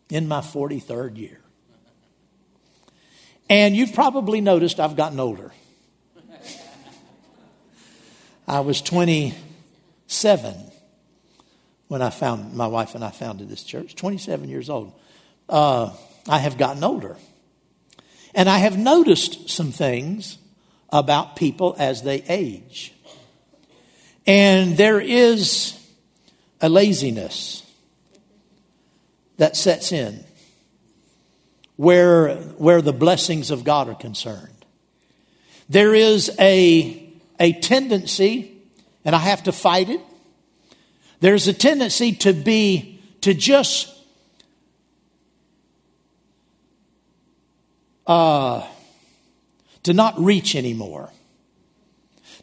in 0.09 0.27
my 0.27 0.41
43rd 0.41 1.17
year. 1.17 1.39
And 3.49 3.75
you've 3.75 3.93
probably 3.93 4.41
noticed 4.41 4.79
I've 4.79 4.95
gotten 4.95 5.19
older. 5.19 5.51
I 8.51 8.59
was 8.59 8.81
27 8.81 10.55
when 11.87 12.01
I 12.01 12.09
found 12.09 12.53
my 12.53 12.67
wife 12.67 12.95
and 12.95 13.03
I 13.03 13.09
founded 13.09 13.47
this 13.47 13.63
church, 13.63 13.95
27 13.95 14.49
years 14.49 14.69
old. 14.69 14.91
Uh, 15.47 15.91
I 16.27 16.39
have 16.39 16.57
gotten 16.57 16.83
older. 16.83 17.15
And 18.35 18.49
I 18.49 18.57
have 18.57 18.77
noticed 18.77 19.49
some 19.49 19.71
things 19.71 20.37
about 20.89 21.37
people 21.37 21.77
as 21.79 22.01
they 22.01 22.23
age. 22.27 22.93
And 24.27 24.75
there 24.75 24.99
is 24.99 25.79
a 26.59 26.67
laziness 26.67 27.65
that 29.37 29.55
sets 29.55 29.93
in 29.93 30.25
where, 31.77 32.35
where 32.35 32.81
the 32.81 32.91
blessings 32.91 33.49
of 33.49 33.63
God 33.63 33.87
are 33.87 33.95
concerned. 33.95 34.65
There 35.69 35.95
is 35.95 36.35
a 36.37 37.00
a 37.41 37.53
tendency, 37.53 38.55
and 39.03 39.15
I 39.15 39.19
have 39.19 39.43
to 39.43 39.51
fight 39.51 39.89
it. 39.89 39.99
There's 41.21 41.47
a 41.47 41.53
tendency 41.53 42.13
to 42.17 42.33
be, 42.33 43.01
to 43.21 43.33
just 43.33 43.91
uh, 48.05 48.63
to 49.83 49.93
not 49.93 50.19
reach 50.19 50.55
anymore. 50.55 51.09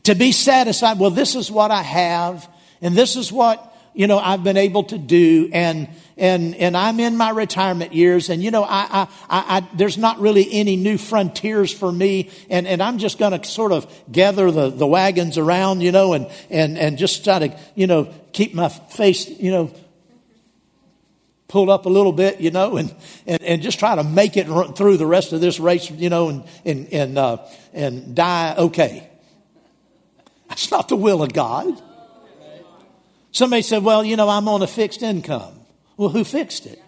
To 0.03 0.17
be 0.17 0.33
satisfied, 0.33 0.99
well, 0.99 1.11
this 1.11 1.37
is 1.37 1.49
what 1.49 1.71
I 1.71 1.83
have, 1.83 2.49
and 2.83 2.97
this 2.97 3.15
is 3.15 3.31
what, 3.31 3.68
you 3.99 4.07
know, 4.07 4.21
I've 4.21 4.45
been 4.45 4.57
able 4.57 4.85
to 4.85 4.97
do, 4.97 5.51
and 5.53 5.89
and 6.17 6.55
and 6.55 6.77
I'm 6.77 7.01
in 7.01 7.17
my 7.17 7.31
retirement 7.31 7.93
years, 7.93 8.31
and 8.31 8.41
you 8.41 8.53
know, 8.53 8.63
I, 8.63 9.09
I, 9.29 9.57
I, 9.59 9.69
there's 9.75 9.99
not 9.99 10.21
really 10.21 10.47
any 10.53 10.77
new 10.77 10.97
frontiers 10.97 11.73
for 11.73 11.91
me, 11.91 12.31
and 12.49 12.69
and 12.69 12.81
I'm 12.81 12.99
just 12.99 13.19
going 13.19 13.37
to 13.37 13.45
sort 13.45 13.73
of 13.73 13.93
gather 14.13 14.53
the 14.53 14.71
the 14.71 14.87
wagons 14.87 15.37
around, 15.37 15.81
you 15.81 15.91
know, 15.91 16.13
and 16.13 16.31
and 16.49 16.79
and 16.79 16.97
just 16.97 17.25
try 17.25 17.41
to 17.41 17.59
you 17.75 17.89
know 17.89 18.15
keep 18.33 18.55
my 18.55 18.69
face, 18.69 19.29
you 19.29 19.51
know. 19.51 19.73
Pulled 21.49 21.71
up 21.71 21.87
a 21.87 21.89
little 21.89 22.13
bit, 22.13 22.43
you 22.43 22.51
know, 22.51 22.77
and, 22.77 22.95
and, 23.27 23.43
and 23.43 23.63
just 23.63 23.79
try 23.79 23.95
to 23.95 24.05
make 24.05 24.37
it 24.37 24.49
run 24.49 24.75
through 24.75 24.99
the 24.99 25.07
rest 25.07 25.33
of 25.33 25.41
this 25.41 25.59
race, 25.59 25.91
you 25.91 26.11
know, 26.11 26.29
and 26.29 26.45
and 26.67 26.93
and 26.93 27.19
uh, 27.19 27.39
and 27.73 28.15
die 28.15 28.55
okay. 28.59 29.09
That's 30.51 30.71
not 30.71 30.89
the 30.89 30.97
will 30.97 31.23
of 31.23 31.33
God. 31.33 31.83
Somebody 33.31 33.63
said, 33.63 33.85
"Well, 33.85 34.05
you 34.05 34.17
know, 34.17 34.29
I'm 34.29 34.49
on 34.49 34.63
a 34.63 34.67
fixed 34.67 35.03
income." 35.03 35.55
Well, 35.97 36.11
who 36.11 36.25
fixed 36.25 36.67
it? 36.67 36.83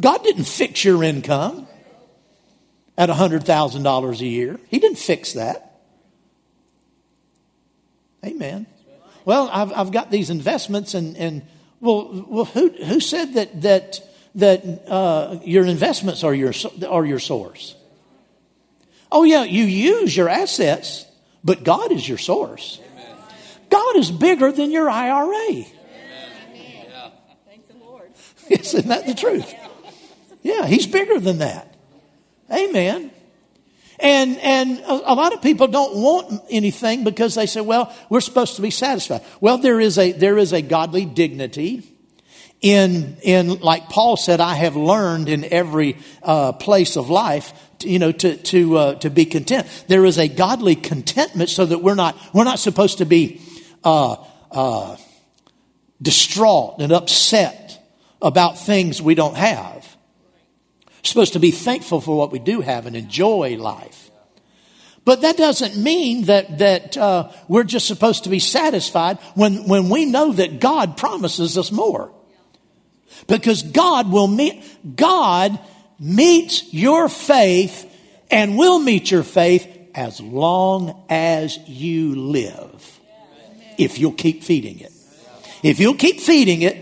God 0.00 0.24
didn't 0.24 0.44
fix 0.44 0.84
your 0.84 1.04
income 1.04 1.66
at 2.96 3.08
$100,000 3.08 4.20
a 4.20 4.26
year. 4.26 4.58
He 4.68 4.78
didn't 4.78 4.98
fix 4.98 5.34
that. 5.34 5.80
Amen. 8.24 8.66
Well, 9.24 9.48
I've, 9.52 9.72
I've 9.72 9.92
got 9.92 10.10
these 10.10 10.30
investments, 10.30 10.94
and, 10.94 11.16
and 11.16 11.42
well, 11.80 12.24
well 12.28 12.44
who, 12.46 12.70
who 12.70 13.00
said 13.00 13.34
that, 13.34 13.62
that, 13.62 14.00
that 14.34 14.64
uh, 14.88 15.38
your 15.44 15.66
investments 15.66 16.24
are 16.24 16.34
your, 16.34 16.52
are 16.88 17.04
your 17.04 17.18
source? 17.18 17.76
Oh, 19.12 19.24
yeah, 19.24 19.44
you 19.44 19.64
use 19.64 20.16
your 20.16 20.28
assets, 20.28 21.06
but 21.44 21.62
God 21.62 21.92
is 21.92 22.08
your 22.08 22.18
source. 22.18 22.80
God 23.70 23.96
is 23.96 24.10
bigger 24.10 24.52
than 24.52 24.70
your 24.70 24.90
IRA. 24.90 25.32
Amen. 25.50 25.66
Yeah. 26.54 27.10
Thank 27.46 27.68
the 27.68 27.78
Lord. 27.78 28.10
Isn't 28.48 28.88
that 28.88 29.06
the 29.06 29.14
truth? 29.14 29.54
Yeah, 30.42 30.66
he's 30.66 30.86
bigger 30.86 31.18
than 31.20 31.38
that. 31.38 31.74
Amen. 32.52 33.10
And, 33.98 34.38
and 34.38 34.78
a, 34.80 35.12
a, 35.12 35.14
lot 35.14 35.34
of 35.34 35.42
people 35.42 35.68
don't 35.68 35.94
want 35.96 36.42
anything 36.48 37.04
because 37.04 37.34
they 37.34 37.46
say, 37.46 37.60
well, 37.60 37.94
we're 38.08 38.22
supposed 38.22 38.56
to 38.56 38.62
be 38.62 38.70
satisfied. 38.70 39.22
Well, 39.40 39.58
there 39.58 39.78
is 39.78 39.98
a, 39.98 40.12
there 40.12 40.38
is 40.38 40.52
a 40.52 40.62
godly 40.62 41.04
dignity 41.04 41.82
in, 42.60 43.16
in, 43.22 43.60
like 43.60 43.88
Paul 43.88 44.16
said, 44.16 44.40
I 44.40 44.54
have 44.54 44.76
learned 44.76 45.28
in 45.28 45.44
every 45.44 45.96
uh, 46.22 46.52
place 46.52 46.96
of 46.96 47.08
life, 47.08 47.52
to, 47.78 47.88
you 47.88 47.98
know, 47.98 48.12
to, 48.12 48.36
to, 48.36 48.76
uh, 48.76 48.94
to 48.96 49.10
be 49.10 49.24
content. 49.24 49.66
There 49.88 50.04
is 50.04 50.18
a 50.18 50.28
godly 50.28 50.76
contentment 50.76 51.48
so 51.48 51.64
that 51.64 51.78
we're 51.82 51.94
not, 51.94 52.18
we're 52.34 52.44
not 52.44 52.58
supposed 52.58 52.98
to 52.98 53.06
be, 53.06 53.40
uh, 53.84 54.16
uh 54.50 54.96
distraught 56.02 56.80
and 56.80 56.92
upset 56.92 57.78
about 58.22 58.58
things 58.58 59.00
we 59.02 59.14
don't 59.14 59.36
have. 59.36 59.96
We're 60.86 60.94
supposed 61.02 61.32
to 61.34 61.38
be 61.38 61.50
thankful 61.50 62.00
for 62.00 62.16
what 62.16 62.32
we 62.32 62.38
do 62.38 62.60
have 62.60 62.86
and 62.86 62.96
enjoy 62.96 63.56
life. 63.56 64.10
But 65.04 65.22
that 65.22 65.36
doesn't 65.36 65.76
mean 65.76 66.26
that, 66.26 66.58
that 66.58 66.96
uh, 66.96 67.30
we're 67.48 67.64
just 67.64 67.86
supposed 67.86 68.24
to 68.24 68.30
be 68.30 68.38
satisfied 68.38 69.18
when, 69.34 69.66
when 69.66 69.88
we 69.88 70.04
know 70.04 70.32
that 70.32 70.60
God 70.60 70.96
promises 70.96 71.56
us 71.56 71.72
more. 71.72 72.12
Because 73.26 73.62
God 73.62 74.12
will 74.12 74.28
meet, 74.28 74.62
God 74.96 75.58
meets 75.98 76.72
your 76.72 77.08
faith 77.08 77.86
and 78.30 78.58
will 78.58 78.78
meet 78.78 79.10
your 79.10 79.22
faith 79.22 79.66
as 79.94 80.20
long 80.20 81.04
as 81.08 81.58
you 81.66 82.14
live. 82.14 82.99
If 83.80 83.98
you'll 83.98 84.12
keep 84.12 84.42
feeding 84.42 84.80
it. 84.80 84.92
If 85.62 85.80
you'll 85.80 85.94
keep 85.94 86.20
feeding 86.20 86.62
it, 86.62 86.76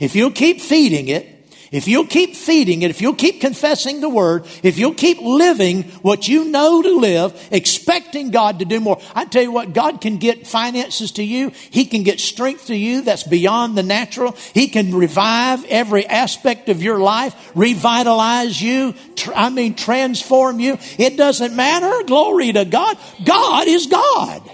if 0.00 0.14
you'll 0.14 0.30
keep 0.30 0.60
feeding 0.60 1.08
it, 1.08 1.34
if 1.74 1.88
you'll 1.88 2.06
keep 2.06 2.36
feeding 2.36 2.82
it, 2.82 2.90
if 2.90 3.02
you'll 3.02 3.16
keep 3.16 3.40
confessing 3.40 4.00
the 4.00 4.08
word, 4.08 4.46
if 4.62 4.78
you'll 4.78 4.94
keep 4.94 5.20
living 5.20 5.82
what 6.02 6.28
you 6.28 6.44
know 6.44 6.80
to 6.80 6.98
live, 6.98 7.48
expecting 7.50 8.30
God 8.30 8.60
to 8.60 8.64
do 8.64 8.78
more, 8.78 9.00
I 9.12 9.24
tell 9.24 9.42
you 9.42 9.50
what, 9.50 9.72
God 9.72 10.00
can 10.00 10.18
get 10.18 10.46
finances 10.46 11.10
to 11.12 11.24
you. 11.24 11.50
He 11.70 11.84
can 11.86 12.04
get 12.04 12.20
strength 12.20 12.68
to 12.68 12.76
you 12.76 13.02
that's 13.02 13.24
beyond 13.24 13.76
the 13.76 13.82
natural. 13.82 14.36
He 14.52 14.68
can 14.68 14.94
revive 14.94 15.64
every 15.64 16.06
aspect 16.06 16.68
of 16.68 16.80
your 16.80 17.00
life, 17.00 17.34
revitalize 17.56 18.62
you, 18.62 18.94
tr- 19.16 19.32
I 19.34 19.48
mean, 19.48 19.74
transform 19.74 20.60
you. 20.60 20.78
It 20.96 21.16
doesn't 21.16 21.56
matter. 21.56 22.04
Glory 22.04 22.52
to 22.52 22.64
God. 22.64 22.96
God 23.24 23.66
is 23.66 23.88
God. 23.88 24.48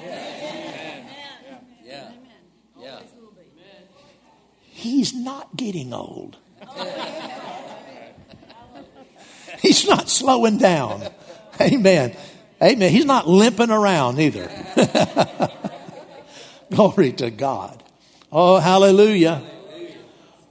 He's 4.81 5.13
not 5.13 5.57
getting 5.57 5.93
old. 5.93 6.39
He's 9.61 9.87
not 9.87 10.09
slowing 10.09 10.57
down. 10.57 11.07
Amen. 11.61 12.17
Amen. 12.63 12.91
He's 12.91 13.05
not 13.05 13.29
limping 13.29 13.69
around 13.71 14.19
either. 14.19 14.51
Glory 16.71 17.13
to 17.13 17.31
God. 17.31 17.83
Oh, 18.33 18.59
hallelujah. 18.59 19.43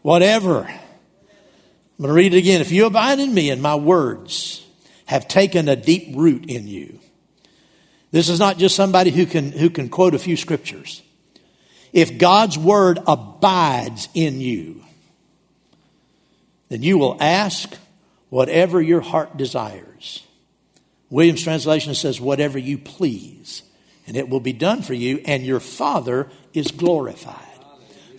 Whatever. 0.04 0.60
I'm 0.60 1.98
going 1.98 2.10
to 2.10 2.14
read 2.14 2.36
it 2.36 2.38
again. 2.38 2.62
If 2.62 2.72
you 2.72 2.86
abide 2.86 3.20
in 3.20 3.34
me 3.34 3.50
and 3.50 3.64
my 3.64 3.74
words 3.74 4.64
have 5.06 5.28
taken 5.28 5.68
a 5.68 5.76
deep 5.76 6.16
root 6.16 6.46
in 6.46 6.68
you. 6.68 7.00
This 8.12 8.30
is 8.30 8.38
not 8.38 8.60
just 8.60 8.76
somebody 8.76 9.10
who 9.10 9.26
can, 9.26 9.54
who 9.54 9.72
can 9.72 9.90
quote 9.90 10.14
a 10.14 10.20
few 10.20 10.38
scriptures. 10.38 11.02
If 11.94 12.18
God's 12.18 12.58
word 12.58 13.00
abides 13.08 14.10
in 14.14 14.42
you, 14.42 14.84
then 16.70 16.84
you 16.84 16.98
will 16.98 17.18
ask 17.20 17.76
whatever 18.30 18.82
your 18.82 19.02
heart 19.02 19.38
desires. 19.38 20.24
Williams' 21.10 21.44
translation 21.44 21.96
says, 21.96 22.22
whatever 22.22 22.60
you 22.60 22.78
please, 22.78 23.64
and 24.06 24.16
it 24.16 24.30
will 24.30 24.40
be 24.40 24.54
done 24.54 24.82
for 24.82 24.94
you, 24.94 25.22
and 25.26 25.44
your 25.44 25.60
Father 25.60 26.30
is 26.54 26.72
glorified. 26.72 27.36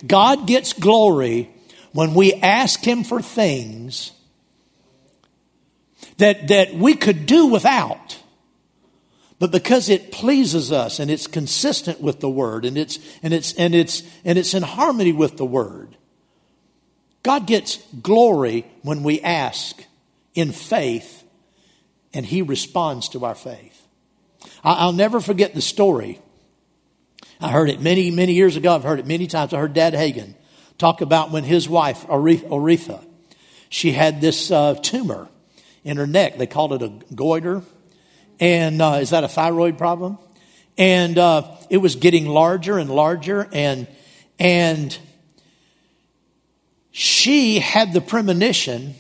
God 0.07 0.47
gets 0.47 0.73
glory 0.73 1.51
when 1.93 2.15
we 2.15 2.35
ask 2.35 2.83
Him 2.83 3.05
for 3.05 3.23
things 3.23 4.13
that, 6.17 6.49
that 6.49 6.75
we 6.75 6.95
could 6.95 7.27
do 7.27 7.47
without. 7.47 8.20
But 9.41 9.51
because 9.51 9.89
it 9.89 10.13
pleases 10.13 10.71
us 10.71 11.01
and 11.01 11.11
it's 11.11 11.27
consistent 11.27 12.01
with 12.01 12.21
the 12.21 12.29
word 12.29 12.67
and 12.67 12.77
it's, 12.77 12.99
and 13.23 13.33
it's, 13.33 13.55
and 13.55 13.75
it's, 13.75 14.03
and 14.23 14.39
it's 14.39 14.53
in 14.53 14.63
harmony 14.63 15.13
with 15.13 15.39
the 15.39 15.47
word, 15.47 15.97
God 17.23 17.47
gets 17.47 17.79
glory 18.03 18.67
when 18.83 19.03
we 19.03 19.21
ask 19.23 19.83
in 20.35 20.53
faith 20.53 21.25
and 22.13 22.27
he 22.27 22.43
responds 22.43 23.09
to 23.09 23.25
our 23.25 23.35
faith. 23.35 23.87
I'll 24.63 24.93
never 24.93 25.21
forget 25.21 25.55
the 25.55 25.63
story. 25.63 26.21
I 27.41 27.51
heard 27.51 27.71
it 27.71 27.81
many, 27.81 28.11
many 28.11 28.35
years 28.35 28.57
ago. 28.57 28.75
I've 28.75 28.83
heard 28.83 28.99
it 28.99 29.07
many 29.07 29.27
times. 29.27 29.55
I 29.55 29.59
heard 29.59 29.73
Dad 29.73 29.95
Hagin 29.95 30.35
talk 30.77 31.01
about 31.01 31.31
when 31.31 31.45
his 31.45 31.67
wife, 31.67 32.07
Oretha, 32.09 33.03
she 33.71 33.93
had 33.93 34.21
this 34.21 34.51
uh, 34.51 34.75
tumor 34.75 35.29
in 35.83 35.97
her 35.97 36.07
neck. 36.07 36.37
They 36.37 36.47
called 36.47 36.75
it 36.75 36.83
a 36.83 36.93
goiter. 37.15 37.63
And 38.41 38.81
uh, 38.81 38.99
is 39.01 39.11
that 39.11 39.23
a 39.23 39.29
thyroid 39.29 39.79
problem? 39.79 40.19
And 40.77 41.19
uh, 41.19 41.57
it 41.69 41.77
was 41.77 41.95
getting 41.95 42.27
larger 42.27 42.79
and 42.79 42.91
larger, 42.91 43.49
and 43.53 43.87
and 44.39 44.99
she 46.91 47.59
had 47.59 47.93
the 47.93 48.01
premonition 48.01 48.95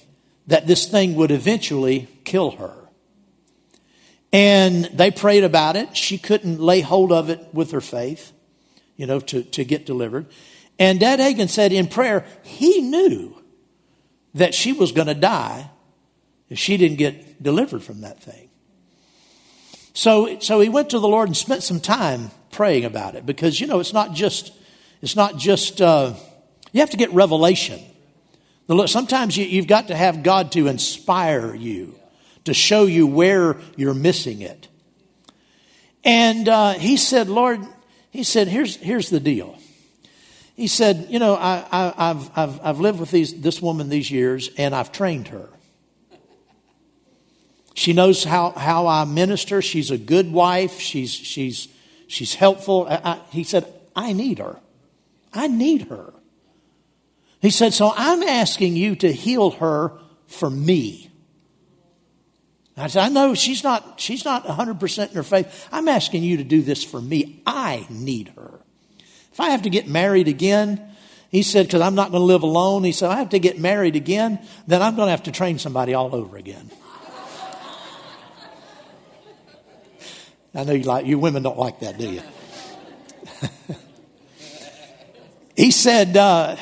that 0.47 0.67
this 0.67 0.87
thing 0.87 1.15
would 1.15 1.31
eventually 1.31 2.09
kill 2.25 2.53
her. 2.53 2.75
And 4.33 4.85
they 4.87 5.11
prayed 5.11 5.45
about 5.45 5.77
it. 5.77 5.97
She 5.97 6.19
couldn't 6.19 6.61
lay 6.61 6.83
hold 6.83 7.11
of 7.11 7.31
it 7.31 7.49
with 7.53 7.73
her 7.73 7.81
faith, 7.81 8.33
you 8.97 9.07
know, 9.07 9.19
to, 9.21 9.43
to 9.43 9.65
get 9.65 9.87
delivered. 9.87 10.27
And 10.79 11.01
Dad 11.01 11.19
Hagin 11.19 11.49
said 11.49 11.73
in 11.73 11.89
prayer, 11.89 12.25
he 12.43 12.81
knew 12.81 13.37
that 14.35 14.55
she 14.55 14.73
was 14.73 14.93
going 14.93 15.09
to 15.09 15.15
die 15.15 15.71
if 16.49 16.59
she 16.59 16.77
didn't 16.77 16.99
get 16.99 17.43
delivered 17.43 17.83
from 17.83 18.03
that 18.03 18.23
thing. 18.23 18.51
So, 19.93 20.39
so 20.41 20.61
he 20.61 20.69
went 20.69 20.91
to 20.91 20.99
the 20.99 21.09
Lord 21.09 21.29
and 21.29 21.37
spent 21.37 21.63
some 21.63 21.81
time 21.81 22.31
praying 22.51 22.85
about 22.85 23.15
it 23.15 23.27
because, 23.27 23.61
you 23.61 23.67
know, 23.67 23.81
it's 23.81 23.93
not 23.93 24.15
just, 24.15 24.53
it's 25.03 25.17
not 25.17 25.37
just, 25.37 25.81
uh, 25.81 26.15
you 26.73 26.81
have 26.81 26.91
to 26.91 26.97
get 26.97 27.13
revelation. 27.13 27.81
Sometimes 28.87 29.37
you, 29.37 29.45
you've 29.45 29.67
got 29.67 29.89
to 29.89 29.97
have 29.97 30.23
God 30.23 30.53
to 30.53 30.69
inspire 30.69 31.55
you, 31.55 31.97
to 32.45 32.55
show 32.55 32.85
you 32.85 33.07
where 33.07 33.57
you're 33.77 33.95
missing 33.95 34.43
it. 34.43 34.69
And 36.05 36.49
uh, 36.49 36.75
he 36.75 36.97
said, 36.97 37.29
Lord, 37.29 37.61
he 38.11 38.23
said, 38.23 38.49
here's, 38.49 38.77
here's 38.77 39.11
the 39.11 39.21
deal. 39.21 39.59
He 40.55 40.67
said, 40.67 41.07
you 41.11 41.19
know, 41.19 41.35
I, 41.35 41.65
I, 41.73 42.09
have 42.09 42.31
I've, 42.37 42.61
I've 42.63 42.81
lived 42.81 43.01
with 43.01 43.11
these, 43.11 43.41
this 43.41 43.61
woman 43.61 43.89
these 43.89 44.11
years 44.11 44.51
and 44.57 44.75
I've 44.75 44.93
trained 44.93 45.29
her. 45.29 45.49
She 47.75 47.93
knows 47.93 48.25
how, 48.25 48.51
how 48.51 48.87
I 48.87 49.05
minister. 49.05 49.63
She's 49.63 49.91
a 49.91 49.99
good 49.99 50.33
wife. 50.33 50.81
She's, 50.81 51.13
she's, 51.13 51.69
she's 52.07 52.35
helpful. 52.35 52.87
I, 52.89 53.01
I, 53.05 53.21
he 53.31 53.45
said, 53.45 53.73
I 53.95 54.13
need 54.13 54.39
her. 54.39 54.59
I 55.33 55.47
need 55.47 55.83
her. 55.83 56.13
He 57.41 57.51
said, 57.51 57.73
So 57.73 57.93
I'm 57.97 58.23
asking 58.23 58.77
you 58.77 58.97
to 58.97 59.13
heal 59.13 59.51
her 59.53 59.93
for 60.27 60.51
me. 60.51 61.11
I 62.77 62.87
said, 62.87 63.05
I 63.05 63.09
know 63.09 63.35
she's 63.35 63.63
not, 63.63 64.01
she's 64.01 64.25
not 64.25 64.47
100% 64.47 65.09
in 65.11 65.15
her 65.15 65.23
faith. 65.23 65.69
I'm 65.71 65.89
asking 65.89 66.23
you 66.23 66.39
to 66.39 66.45
do 66.45 66.63
this 66.63 66.83
for 66.83 67.01
me. 67.01 67.43
I 67.47 67.87
need 67.91 68.33
her. 68.37 68.61
If 69.33 69.39
I 69.39 69.51
have 69.51 69.63
to 69.63 69.71
get 69.71 69.87
married 69.87 70.29
again, 70.29 70.81
he 71.31 71.43
said, 71.43 71.67
because 71.67 71.83
I'm 71.83 71.95
not 71.95 72.11
going 72.11 72.23
to 72.23 72.27
live 72.27 72.43
alone, 72.43 72.85
he 72.85 72.93
said, 72.93 73.11
I 73.11 73.19
have 73.19 73.31
to 73.31 73.39
get 73.39 73.59
married 73.59 73.97
again, 73.97 74.39
then 74.67 74.83
I'm 74.83 74.97
going 74.97 75.07
to 75.07 75.13
have 75.13 75.25
to 75.25 75.33
train 75.33 75.59
somebody 75.59 75.95
all 75.95 76.15
over 76.15 76.37
again. 76.37 76.71
I 80.55 80.65
know 80.65 80.73
you 80.73 80.83
like 80.83 81.07
you 81.07 81.19
women 81.19 81.43
don't 81.43 81.59
like 81.59 81.81
that, 81.81 81.99
do 81.99 82.11
you? 82.11 82.23
he 85.57 85.71
said, 85.71 86.17
uh, 86.17 86.57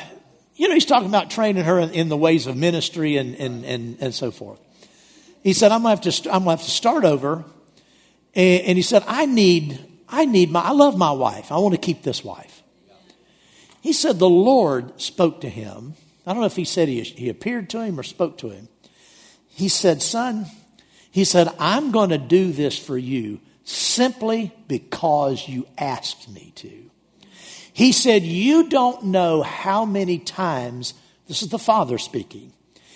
you 0.55 0.67
know, 0.67 0.73
he's 0.73 0.85
talking 0.85 1.09
about 1.09 1.31
training 1.31 1.63
her 1.63 1.79
in, 1.79 1.89
in 1.91 2.09
the 2.09 2.17
ways 2.17 2.45
of 2.45 2.55
ministry 2.55 3.17
and, 3.17 3.35
and, 3.35 3.65
and, 3.65 3.97
and 3.99 4.13
so 4.13 4.29
forth. 4.29 4.59
He 5.41 5.53
said, 5.53 5.71
I'm 5.71 5.83
gonna 5.83 5.95
have 5.95 6.01
to, 6.01 6.31
I'm 6.31 6.39
gonna 6.39 6.51
have 6.51 6.63
to 6.63 6.71
start 6.71 7.05
over. 7.05 7.43
And, 8.35 8.61
and 8.63 8.77
he 8.77 8.83
said, 8.83 9.03
I 9.07 9.25
need, 9.25 9.79
I 10.07 10.25
need 10.25 10.51
my, 10.51 10.61
I 10.61 10.71
love 10.71 10.97
my 10.97 11.11
wife. 11.11 11.51
I 11.51 11.57
want 11.57 11.73
to 11.73 11.81
keep 11.81 12.03
this 12.03 12.23
wife. 12.23 12.61
He 13.81 13.93
said, 13.93 14.19
the 14.19 14.29
Lord 14.29 14.99
spoke 15.01 15.41
to 15.41 15.49
him. 15.49 15.95
I 16.27 16.33
don't 16.33 16.41
know 16.41 16.47
if 16.47 16.57
he 16.57 16.65
said 16.65 16.89
he, 16.89 17.01
he 17.01 17.29
appeared 17.29 17.69
to 17.71 17.81
him 17.81 17.99
or 17.99 18.03
spoke 18.03 18.37
to 18.39 18.49
him. 18.49 18.67
He 19.47 19.69
said, 19.69 20.01
son, 20.01 20.45
he 21.09 21.23
said, 21.23 21.47
I'm 21.57 21.91
going 21.91 22.09
to 22.09 22.17
do 22.17 22.51
this 22.51 22.77
for 22.77 22.97
you 22.97 23.39
simply 23.69 24.51
because 24.67 25.47
you 25.47 25.67
asked 25.77 26.27
me 26.27 26.51
to. 26.55 26.89
He 27.71 27.91
said, 27.91 28.23
You 28.23 28.67
don't 28.67 29.05
know 29.05 29.43
how 29.43 29.85
many 29.85 30.17
times, 30.17 30.95
this 31.27 31.43
is 31.43 31.49
the 31.49 31.59
Father 31.59 31.97
speaking. 31.99 32.53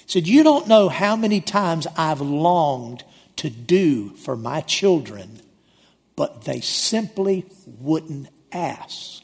Said, 0.08 0.28
You 0.28 0.44
don't 0.44 0.68
know 0.68 0.90
how 0.90 1.16
many 1.16 1.42
times 1.42 1.86
I've 1.96 2.22
longed 2.22 3.04
to 3.36 3.50
do 3.50 4.10
for 4.16 4.36
my 4.36 4.62
children, 4.62 5.42
but 6.16 6.46
they 6.46 6.60
simply 6.60 7.46
wouldn't 7.66 8.30
ask. 8.52 9.22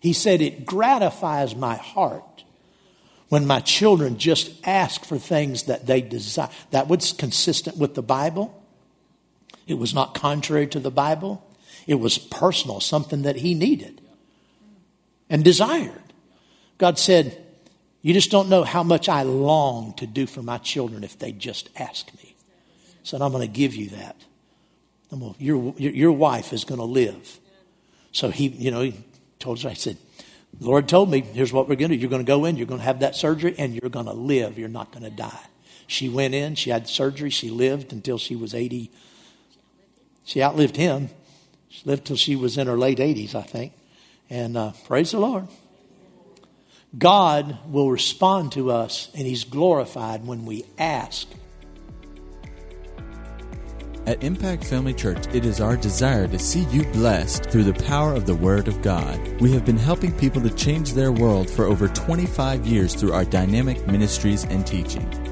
He 0.00 0.14
said, 0.14 0.40
It 0.40 0.64
gratifies 0.64 1.54
my 1.54 1.76
heart 1.76 2.44
when 3.28 3.46
my 3.46 3.60
children 3.60 4.16
just 4.16 4.50
ask 4.66 5.04
for 5.04 5.18
things 5.18 5.64
that 5.64 5.86
they 5.86 6.00
desire. 6.00 6.48
That 6.70 6.88
was 6.88 7.12
consistent 7.12 7.76
with 7.76 7.94
the 7.94 8.02
Bible. 8.02 8.61
It 9.66 9.74
was 9.74 9.94
not 9.94 10.14
contrary 10.14 10.66
to 10.68 10.80
the 10.80 10.90
Bible. 10.90 11.46
It 11.86 11.96
was 11.96 12.18
personal, 12.18 12.80
something 12.80 13.22
that 13.22 13.36
he 13.36 13.54
needed 13.54 14.00
and 15.28 15.42
desired. 15.42 16.02
God 16.78 16.98
said, 16.98 17.42
You 18.02 18.12
just 18.12 18.30
don't 18.30 18.48
know 18.48 18.64
how 18.64 18.82
much 18.82 19.08
I 19.08 19.22
long 19.22 19.94
to 19.94 20.06
do 20.06 20.26
for 20.26 20.42
my 20.42 20.58
children 20.58 21.04
if 21.04 21.18
they 21.18 21.32
just 21.32 21.68
ask 21.76 22.12
me. 22.14 22.34
So 23.02 23.16
I'm 23.18 23.32
going 23.32 23.46
to 23.46 23.52
give 23.52 23.74
you 23.74 23.88
that. 23.90 24.16
Gonna, 25.10 25.34
your, 25.38 25.74
your, 25.76 26.12
wife 26.12 26.52
is 26.52 26.64
going 26.64 26.78
to 26.78 26.86
live. 26.86 27.38
So 28.12 28.30
he, 28.30 28.48
you 28.48 28.70
know, 28.70 28.82
he 28.82 28.94
told 29.38 29.58
us, 29.58 29.64
I 29.64 29.74
said, 29.74 29.96
the 30.58 30.66
Lord 30.66 30.88
told 30.88 31.10
me, 31.10 31.20
here's 31.20 31.52
what 31.52 31.68
we're 31.68 31.76
going 31.76 31.90
to 31.90 31.96
do. 31.96 32.00
You're 32.00 32.10
going 32.10 32.24
to 32.24 32.26
go 32.26 32.44
in, 32.44 32.56
you're 32.56 32.66
going 32.66 32.80
to 32.80 32.84
have 32.84 33.00
that 33.00 33.16
surgery, 33.16 33.54
and 33.58 33.74
you're 33.74 33.90
going 33.90 34.06
to 34.06 34.12
live. 34.12 34.58
You're 34.58 34.68
not 34.68 34.92
going 34.92 35.04
to 35.04 35.10
die. 35.10 35.46
She 35.86 36.08
went 36.08 36.34
in, 36.34 36.54
she 36.54 36.70
had 36.70 36.88
surgery, 36.88 37.30
she 37.30 37.50
lived 37.50 37.92
until 37.92 38.16
she 38.16 38.36
was 38.36 38.54
80, 38.54 38.90
she 40.24 40.42
outlived 40.42 40.76
him. 40.76 41.10
She 41.68 41.82
lived 41.86 42.06
till 42.06 42.16
she 42.16 42.36
was 42.36 42.58
in 42.58 42.66
her 42.66 42.76
late 42.76 42.98
80s, 42.98 43.34
I 43.34 43.42
think. 43.42 43.72
And 44.28 44.56
uh, 44.56 44.72
praise 44.86 45.12
the 45.12 45.20
Lord. 45.20 45.48
God 46.96 47.58
will 47.66 47.90
respond 47.90 48.52
to 48.52 48.70
us 48.70 49.10
and 49.14 49.26
He's 49.26 49.44
glorified 49.44 50.26
when 50.26 50.44
we 50.44 50.64
ask. 50.78 51.26
At 54.04 54.24
Impact 54.24 54.64
Family 54.64 54.92
Church, 54.92 55.24
it 55.32 55.46
is 55.46 55.60
our 55.60 55.76
desire 55.76 56.26
to 56.26 56.38
see 56.38 56.64
you 56.70 56.84
blessed 56.86 57.44
through 57.44 57.62
the 57.64 57.84
power 57.84 58.14
of 58.14 58.26
the 58.26 58.34
Word 58.34 58.66
of 58.66 58.82
God. 58.82 59.18
We 59.40 59.52
have 59.52 59.64
been 59.64 59.78
helping 59.78 60.12
people 60.18 60.42
to 60.42 60.50
change 60.50 60.92
their 60.92 61.12
world 61.12 61.48
for 61.48 61.66
over 61.66 61.86
25 61.86 62.66
years 62.66 62.94
through 62.94 63.12
our 63.12 63.24
dynamic 63.24 63.86
ministries 63.86 64.44
and 64.44 64.66
teaching. 64.66 65.31